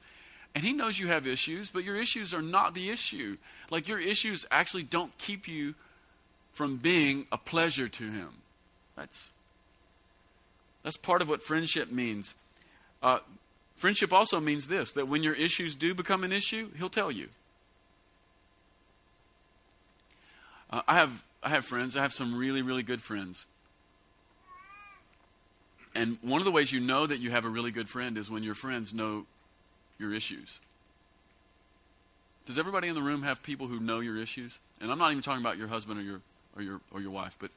[0.53, 3.37] And He knows you have issues, but your issues are not the issue.
[3.71, 5.73] Like your issues actually don't keep you
[6.51, 8.31] from being a pleasure to Him.
[8.97, 9.31] That's,
[10.83, 12.35] that's part of what friendship means.
[13.01, 13.19] Uh,
[13.77, 17.29] friendship also means this that when your issues do become an issue, He'll tell you.
[20.69, 21.95] Uh, I have I have friends.
[21.97, 23.45] I have some really really good friends
[25.95, 28.29] and one of the ways you know that you have a really good friend is
[28.29, 29.25] when your friends know
[29.97, 30.59] your issues.
[32.45, 34.59] Does everybody in the room have people who know your issues?
[34.79, 36.21] And I'm not even talking about your husband or your
[36.55, 37.51] or your or your wife, but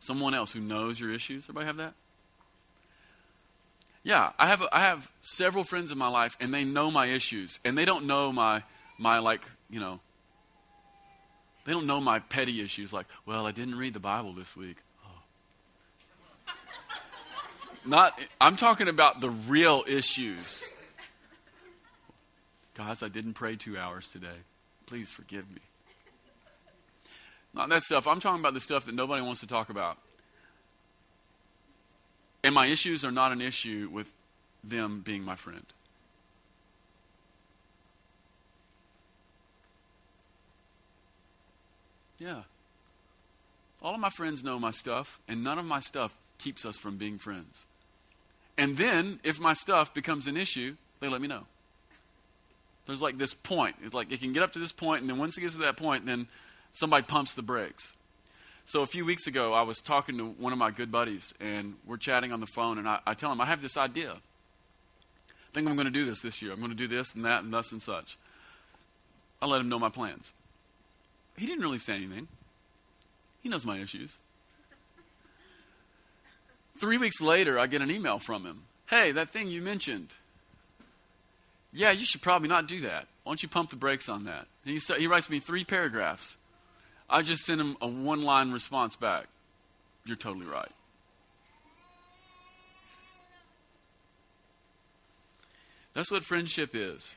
[0.00, 1.44] someone else who knows your issues.
[1.44, 1.94] Everybody have that?
[4.02, 7.60] Yeah, I have I have several friends in my life and they know my issues
[7.64, 8.62] and they don't know my
[8.96, 10.00] my like, you know,
[11.68, 14.78] they don't know my petty issues like, well, I didn't read the Bible this week.
[15.04, 16.52] Oh.
[17.84, 20.64] Not, I'm talking about the real issues.
[22.72, 24.38] Guys, I didn't pray two hours today.
[24.86, 25.60] Please forgive me.
[27.52, 28.06] Not that stuff.
[28.06, 29.98] I'm talking about the stuff that nobody wants to talk about.
[32.42, 34.10] And my issues are not an issue with
[34.64, 35.66] them being my friend.
[42.18, 42.42] Yeah.
[43.80, 46.96] All of my friends know my stuff, and none of my stuff keeps us from
[46.96, 47.64] being friends.
[48.56, 51.44] And then, if my stuff becomes an issue, they let me know.
[52.86, 53.76] There's like this point.
[53.82, 55.60] It's like it can get up to this point, and then once it gets to
[55.60, 56.26] that point, then
[56.72, 57.94] somebody pumps the brakes.
[58.64, 61.76] So a few weeks ago, I was talking to one of my good buddies, and
[61.86, 64.12] we're chatting on the phone, and I, I tell him, I have this idea.
[64.12, 66.52] I think I'm going to do this this year.
[66.52, 68.18] I'm going to do this and that and thus and such.
[69.40, 70.32] I let him know my plans.
[71.38, 72.28] He didn't really say anything.
[73.42, 74.18] He knows my issues.
[76.76, 78.62] Three weeks later, I get an email from him.
[78.86, 80.08] Hey, that thing you mentioned.
[81.72, 83.06] Yeah, you should probably not do that.
[83.22, 84.46] Why don't you pump the brakes on that?
[84.64, 86.36] He, he writes me three paragraphs.
[87.10, 89.26] I just sent him a one line response back.
[90.04, 90.70] You're totally right.
[95.94, 97.14] That's what friendship is.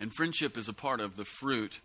[0.00, 1.80] And friendship is a part of the fruit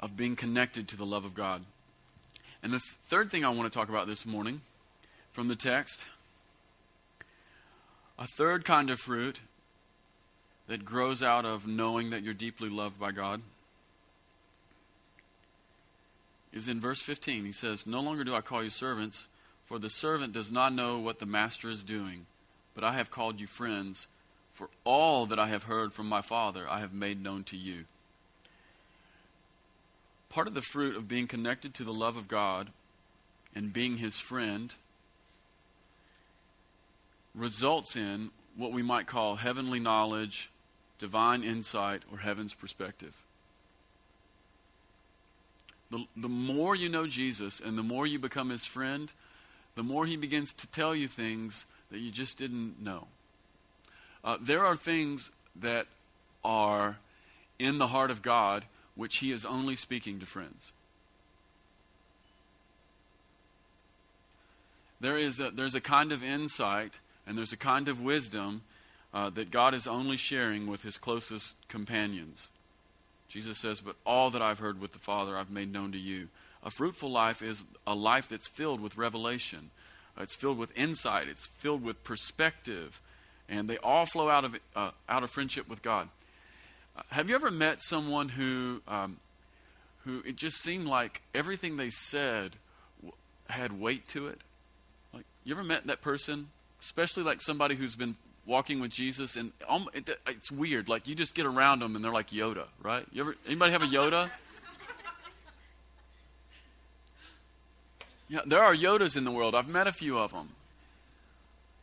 [0.00, 1.62] of being connected to the love of God.
[2.62, 4.62] And the th- third thing I want to talk about this morning
[5.32, 6.06] from the text
[8.18, 9.40] a third kind of fruit
[10.66, 13.40] that grows out of knowing that you're deeply loved by God
[16.52, 17.44] is in verse 15.
[17.44, 19.28] He says, No longer do I call you servants,
[19.66, 22.26] for the servant does not know what the master is doing,
[22.74, 24.08] but I have called you friends,
[24.58, 27.84] for all that I have heard from my Father I have made known to you.
[30.30, 32.70] Part of the fruit of being connected to the love of God
[33.54, 34.74] and being his friend
[37.36, 40.50] results in what we might call heavenly knowledge,
[40.98, 43.14] divine insight, or heaven's perspective.
[45.92, 49.12] The, the more you know Jesus and the more you become his friend,
[49.76, 53.06] the more he begins to tell you things that you just didn't know.
[54.24, 55.86] Uh, there are things that
[56.44, 56.98] are
[57.58, 58.64] in the heart of God
[58.94, 60.72] which he is only speaking to friends.
[65.00, 68.62] There is a, there's a kind of insight and there's a kind of wisdom
[69.14, 72.48] uh, that God is only sharing with his closest companions.
[73.28, 76.28] Jesus says, But all that I've heard with the Father, I've made known to you.
[76.62, 79.70] A fruitful life is a life that's filled with revelation,
[80.18, 83.00] it's filled with insight, it's filled with perspective,
[83.48, 86.08] and they all flow out of, uh, out of friendship with God.
[86.96, 89.18] Uh, have you ever met someone who, um,
[90.04, 92.56] who it just seemed like everything they said
[93.00, 93.14] w-
[93.48, 94.40] had weight to it?
[95.12, 96.48] Like, you ever met that person
[96.80, 99.52] especially like somebody who's been walking with Jesus, and
[100.26, 100.88] it's weird.
[100.88, 103.06] Like you just get around them, and they're like Yoda, right?
[103.12, 104.30] You ever anybody have a Yoda?
[108.30, 109.54] Yeah, there are Yodas in the world.
[109.54, 110.50] I've met a few of them.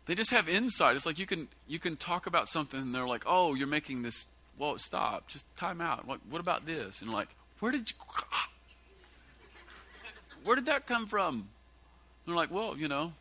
[0.06, 0.95] They just have insight.
[0.95, 4.03] It's like you can you can talk about something, and they're like, "Oh, you're making
[4.03, 4.28] this.
[4.58, 5.28] Well, stop.
[5.28, 6.06] Just time out.
[6.06, 7.30] What, what about this?" And like,
[7.60, 7.95] "Where did you?
[10.43, 11.47] Where did that come from?" And
[12.28, 13.14] they're like, "Well, you know,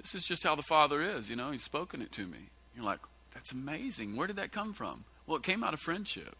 [0.00, 2.38] this is just how the Father is, you know, He's spoken it to me.
[2.74, 3.00] You're like,
[3.34, 4.16] that's amazing.
[4.16, 5.04] Where did that come from?
[5.26, 6.36] Well, it came out of friendship.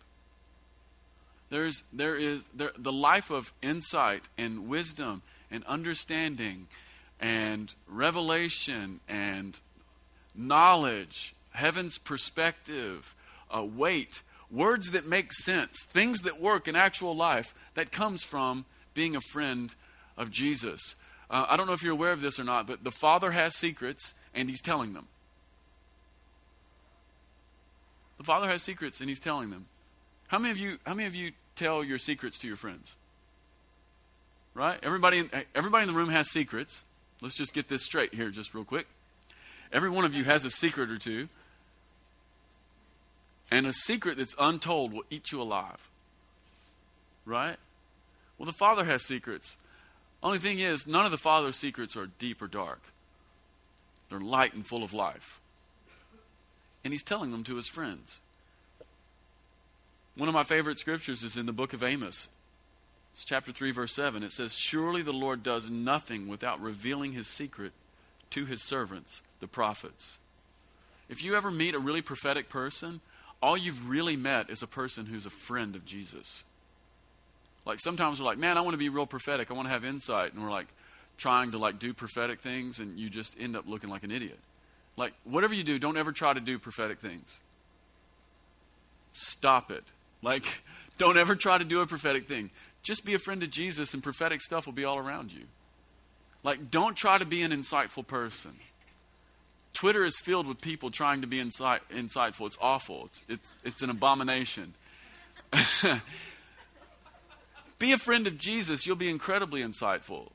[1.51, 6.69] There's, there is there, the life of insight and wisdom and understanding
[7.21, 9.61] and revelation and
[10.35, 13.15] knowledge, heaven's perspective,
[13.55, 18.65] uh, weight, words that make sense, things that work in actual life, that comes from
[18.95, 19.75] being a friend
[20.17, 20.97] of Jesus.
[21.31, 23.57] Uh, I don't know if you're aware of this or not, but the Father has
[23.57, 25.07] secrets and He's telling them.
[28.19, 29.67] The Father has secrets and He's telling them.
[30.29, 30.79] How many of you?
[30.87, 32.95] How many of you tell your secrets to your friends?
[34.55, 34.79] Right?
[34.83, 36.85] Everybody, everybody in the room has secrets.
[37.23, 38.87] Let's just get this straight here, just real quick.
[39.73, 41.29] Every one of you has a secret or two,
[43.51, 45.89] and a secret that's untold will eat you alive.
[47.25, 47.57] Right?
[48.39, 49.57] Well, the Father has secrets.
[50.23, 52.81] Only thing is, none of the Father's secrets are deep or dark.
[54.09, 55.41] They're light and full of life.
[56.83, 58.21] And he's telling them to his friends.
[60.17, 62.29] One of my favorite scriptures is in the book of Amos.
[63.13, 64.23] It's chapter 3, verse 7.
[64.23, 67.73] It says, Surely the Lord does nothing without revealing his secret
[68.31, 70.19] to his servants, the prophets.
[71.09, 73.01] If you ever meet a really prophetic person,
[73.43, 76.45] all you've really met is a person who's a friend of Jesus.
[77.67, 79.51] Like sometimes we're like, man, I want to be real prophetic.
[79.51, 80.33] I want to have insight.
[80.33, 80.69] And we're like
[81.19, 84.39] trying to like do prophetic things and you just end up looking like an idiot.
[84.97, 87.41] Like whatever you do, don't ever try to do prophetic things.
[89.13, 89.85] Stop it.
[90.23, 90.45] Like
[90.99, 92.51] don't ever try to do a prophetic thing.
[92.83, 95.45] Just be a friend of Jesus and prophetic stuff will be all around you.
[96.43, 98.53] Like don't try to be an insightful person.
[99.73, 102.47] Twitter is filled with people trying to be insight, insightful.
[102.47, 103.05] It's awful.
[103.05, 104.75] It's, it's, it's an abomination.
[107.81, 110.29] Be a friend of Jesus, you'll be incredibly insightful.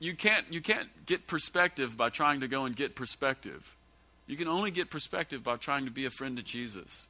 [0.00, 3.76] You, can't, you can't get perspective by trying to go and get perspective.
[4.26, 7.06] You can only get perspective by trying to be a friend to Jesus.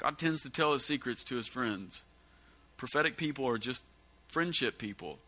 [0.00, 2.04] God tends to tell his secrets to his friends.
[2.78, 3.84] Prophetic people are just
[4.28, 5.18] friendship people.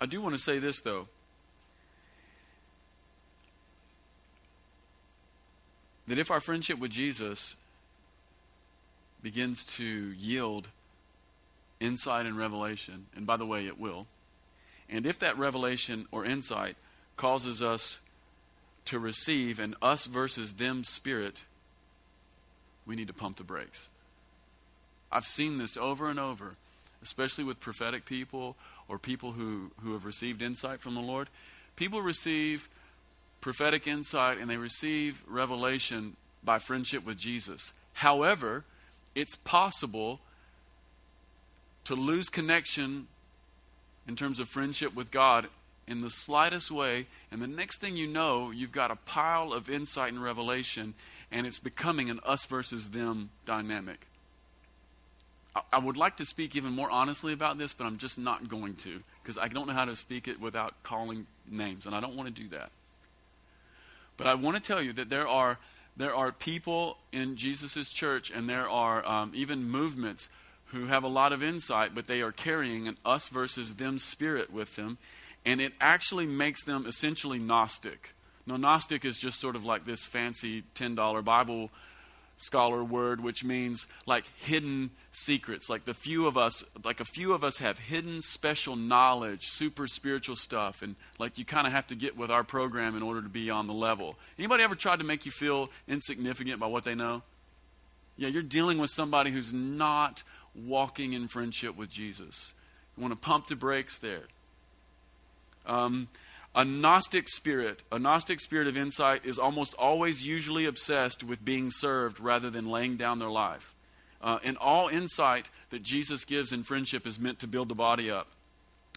[0.00, 1.06] I do want to say this, though.
[6.08, 7.56] That if our friendship with Jesus
[9.22, 10.68] begins to yield
[11.80, 14.06] insight and revelation, and by the way, it will,
[14.88, 16.76] and if that revelation or insight
[17.16, 18.00] causes us
[18.86, 21.42] to receive an us versus them spirit,
[22.86, 23.88] we need to pump the brakes.
[25.10, 26.54] I've seen this over and over,
[27.02, 28.56] especially with prophetic people
[28.88, 31.28] or people who, who have received insight from the Lord.
[31.76, 32.68] People receive
[33.40, 37.72] prophetic insight and they receive revelation by friendship with Jesus.
[37.94, 38.64] However,
[39.14, 40.20] it's possible
[41.84, 43.06] to lose connection
[44.08, 45.48] in terms of friendship with God
[45.88, 49.70] in the slightest way, and the next thing you know, you've got a pile of
[49.70, 50.94] insight and revelation,
[51.30, 54.06] and it's becoming an us versus them dynamic.
[55.54, 58.48] I, I would like to speak even more honestly about this, but I'm just not
[58.48, 62.00] going to, because I don't know how to speak it without calling names, and I
[62.00, 62.70] don't want to do that.
[64.16, 65.58] But I want to tell you that there are
[65.96, 70.28] there are people in Jesus' church, and there are um, even movements
[70.66, 74.52] who have a lot of insight, but they are carrying an us versus them spirit
[74.52, 74.98] with them,
[75.46, 78.12] and it actually makes them essentially Gnostic.
[78.46, 81.70] Now, Gnostic is just sort of like this fancy $10 Bible
[82.36, 85.70] scholar word, which means like hidden secrets.
[85.70, 89.86] Like the few of us, like a few of us have hidden special knowledge, super
[89.86, 93.22] spiritual stuff, and like you kind of have to get with our program in order
[93.22, 94.16] to be on the level.
[94.38, 97.22] Anybody ever tried to make you feel insignificant by what they know?
[98.18, 100.22] Yeah, you're dealing with somebody who's not
[100.54, 102.54] walking in friendship with Jesus.
[102.96, 104.22] You want to pump the brakes there.
[105.66, 106.08] Um,
[106.54, 111.70] a Gnostic spirit, a Gnostic spirit of insight, is almost always usually obsessed with being
[111.70, 113.74] served rather than laying down their life.
[114.22, 118.10] Uh, and all insight that Jesus gives in friendship is meant to build the body
[118.10, 118.28] up.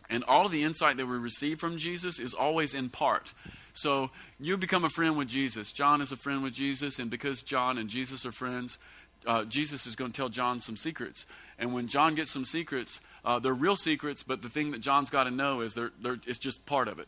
[0.09, 3.33] And all of the insight that we receive from Jesus is always in part.
[3.73, 4.09] So
[4.39, 5.71] you become a friend with Jesus.
[5.71, 8.79] John is a friend with Jesus, and because John and Jesus are friends,
[9.25, 11.25] uh, Jesus is going to tell John some secrets.
[11.57, 15.09] And when John gets some secrets, uh, they're real secrets, but the thing that John's
[15.09, 17.07] got to know is they're, they're, it's just part of it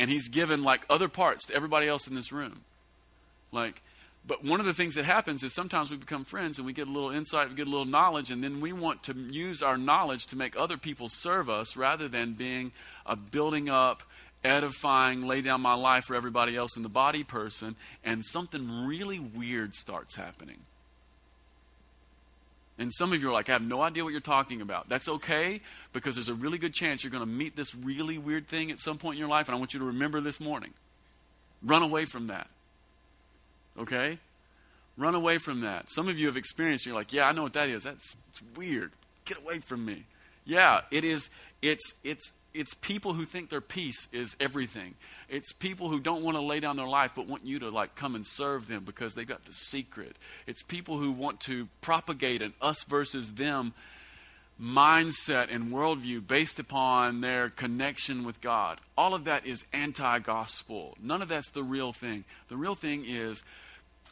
[0.00, 2.62] and he's given like other parts to everybody else in this room.
[3.52, 3.82] Like,
[4.26, 6.88] but one of the things that happens is sometimes we become friends and we get
[6.88, 9.76] a little insight, we get a little knowledge, and then we want to use our
[9.76, 12.72] knowledge to make other people serve us rather than being
[13.04, 14.02] a building up,
[14.42, 19.18] edifying, lay down my life for everybody else in the body person, and something really
[19.18, 20.60] weird starts happening.
[22.80, 24.88] And some of you are like, I have no idea what you're talking about.
[24.88, 25.60] That's okay
[25.92, 28.80] because there's a really good chance you're going to meet this really weird thing at
[28.80, 30.72] some point in your life, and I want you to remember this morning.
[31.62, 32.48] Run away from that.
[33.78, 34.18] Okay?
[34.96, 35.90] Run away from that.
[35.90, 37.82] Some of you have experienced, you're like, yeah, I know what that is.
[37.82, 38.16] That's
[38.56, 38.92] weird.
[39.26, 40.04] Get away from me.
[40.46, 41.28] Yeah, it is.
[41.60, 44.94] It's, it's, it's people who think their piece is everything.
[45.28, 47.94] It's people who don't want to lay down their life but want you to like
[47.94, 50.16] come and serve them because they've got the secret.
[50.46, 53.72] It's people who want to propagate an us versus them
[54.60, 58.78] mindset and worldview based upon their connection with God.
[58.96, 60.96] All of that is anti gospel.
[61.02, 62.24] None of that's the real thing.
[62.48, 63.42] The real thing is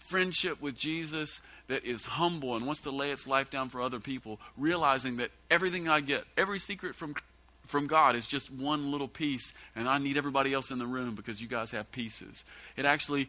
[0.09, 4.01] friendship with Jesus that is humble and wants to lay its life down for other
[4.01, 7.15] people, realizing that everything I get, every secret from
[7.69, 11.15] from God is just one little piece, and I need everybody else in the room
[11.15, 12.45] because you guys have pieces.
[12.77, 13.29] It actually,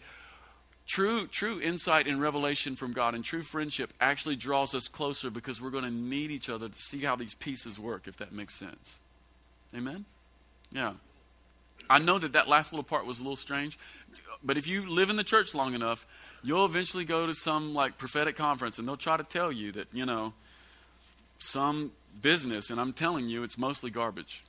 [0.87, 5.61] true, true insight and revelation from God and true friendship actually draws us closer because
[5.61, 8.55] we're going to need each other to see how these pieces work, if that makes
[8.55, 8.97] sense.
[9.75, 10.05] Amen?
[10.71, 10.93] Yeah.
[11.89, 13.77] I know that that last little part was a little strange,
[14.43, 16.07] but if you live in the church long enough,
[16.43, 19.87] you'll eventually go to some like prophetic conference and they'll try to tell you that,
[19.91, 20.33] you know,
[21.39, 24.43] some business, and I'm telling you, it's mostly garbage.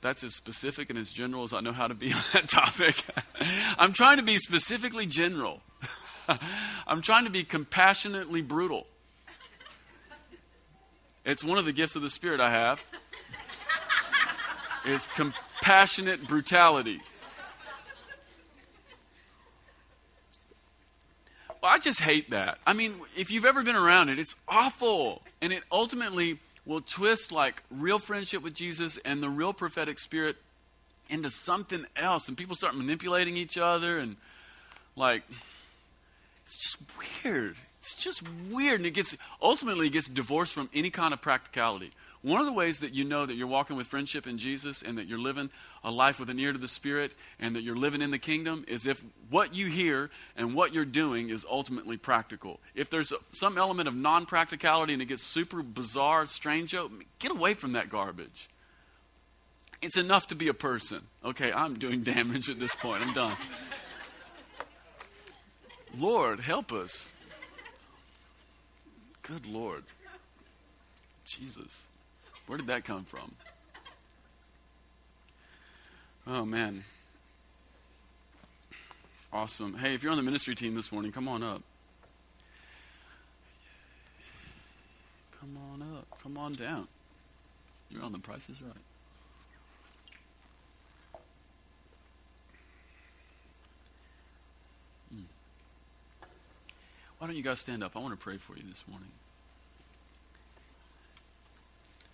[0.00, 3.04] That's as specific and as general as I know how to be on that topic.
[3.78, 5.60] I'm trying to be specifically general.
[6.86, 8.86] I'm trying to be compassionately brutal.
[11.24, 12.82] It's one of the gifts of the Spirit I have.
[14.86, 17.00] Is compassionate brutality.
[21.62, 22.58] I just hate that.
[22.66, 25.22] I mean, if you've ever been around it, it's awful.
[25.40, 30.36] And it ultimately will twist like real friendship with Jesus and the real prophetic spirit
[31.08, 32.28] into something else.
[32.28, 34.16] And people start manipulating each other and
[34.96, 35.22] like,
[36.44, 37.56] it's just weird.
[37.80, 41.92] It's just weird, and it gets ultimately it gets divorced from any kind of practicality.
[42.22, 44.98] One of the ways that you know that you're walking with friendship in Jesus and
[44.98, 45.50] that you're living
[45.84, 48.64] a life with an ear to the Spirit and that you're living in the kingdom
[48.66, 52.58] is if what you hear and what you're doing is ultimately practical.
[52.74, 56.74] If there's some element of non practicality and it gets super bizarre, strange,
[57.20, 58.48] get away from that garbage.
[59.80, 61.02] It's enough to be a person.
[61.24, 63.06] Okay, I'm doing damage at this point.
[63.06, 63.36] I'm done.
[65.96, 67.08] Lord, help us.
[69.22, 69.84] Good Lord.
[71.24, 71.84] Jesus.
[72.48, 73.30] Where did that come from?
[76.26, 76.82] Oh, man.
[79.30, 79.74] Awesome.
[79.74, 81.62] Hey, if you're on the ministry team this morning, come on up.
[85.38, 86.06] Come on up.
[86.22, 86.88] Come on down.
[87.90, 88.72] You're on the Price Is Right.
[95.12, 95.20] Hmm.
[97.18, 97.94] Why don't you guys stand up?
[97.94, 99.10] I want to pray for you this morning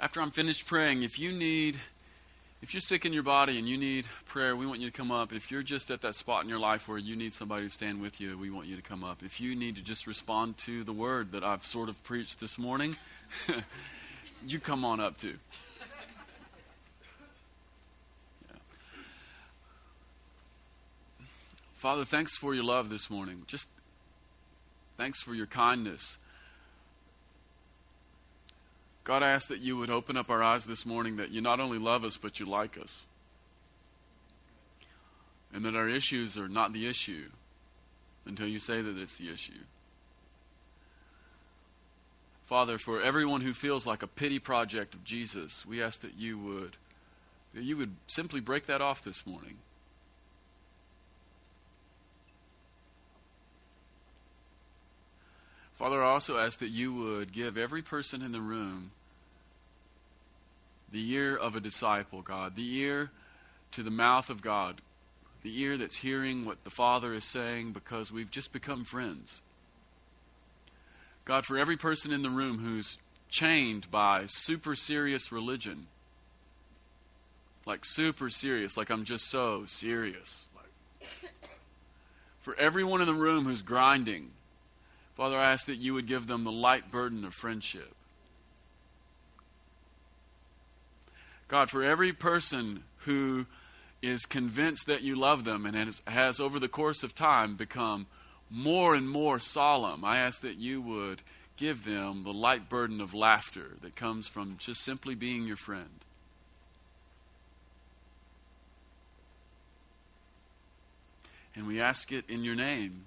[0.00, 1.78] after I'm finished praying, if you need,
[2.62, 5.10] if you're sick in your body and you need prayer, we want you to come
[5.10, 5.32] up.
[5.32, 8.00] If you're just at that spot in your life where you need somebody to stand
[8.00, 9.22] with you, we want you to come up.
[9.22, 12.58] If you need to just respond to the word that I've sort of preached this
[12.58, 12.96] morning,
[14.46, 15.34] you come on up too.
[21.76, 23.42] Father, thanks for your love this morning.
[23.46, 23.68] Just
[24.96, 26.16] thanks for your kindness.
[29.04, 31.60] God, I ask that you would open up our eyes this morning that you not
[31.60, 33.06] only love us, but you like us.
[35.52, 37.26] And that our issues are not the issue
[38.26, 39.52] until you say that it's the issue.
[42.46, 46.38] Father, for everyone who feels like a pity project of Jesus, we ask that you
[46.38, 46.76] would
[47.52, 49.58] that you would simply break that off this morning.
[55.84, 58.92] Father, I also ask that you would give every person in the room
[60.90, 63.10] the ear of a disciple, God, the ear
[63.72, 64.80] to the mouth of God,
[65.42, 69.42] the ear that's hearing what the Father is saying because we've just become friends.
[71.26, 72.96] God, for every person in the room who's
[73.28, 75.88] chained by super serious religion,
[77.66, 80.46] like super serious, like I'm just so serious.
[80.56, 81.10] Like,
[82.40, 84.30] For everyone in the room who's grinding,
[85.16, 87.94] Father, I ask that you would give them the light burden of friendship.
[91.46, 93.46] God, for every person who
[94.02, 98.06] is convinced that you love them and has, has, over the course of time become
[98.50, 101.22] more and more solemn, I ask that you would
[101.56, 106.00] give them the light burden of laughter that comes from just simply being your friend.
[111.54, 113.06] And we ask it in your name.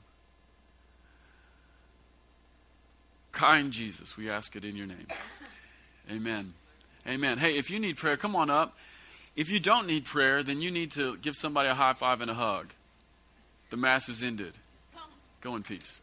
[3.38, 5.06] Kind Jesus, we ask it in your name.
[6.12, 6.56] Amen.
[7.08, 7.38] Amen.
[7.38, 8.76] Hey, if you need prayer, come on up.
[9.36, 12.32] If you don't need prayer, then you need to give somebody a high five and
[12.32, 12.74] a hug.
[13.70, 14.54] The Mass is ended.
[15.42, 16.02] Go in peace.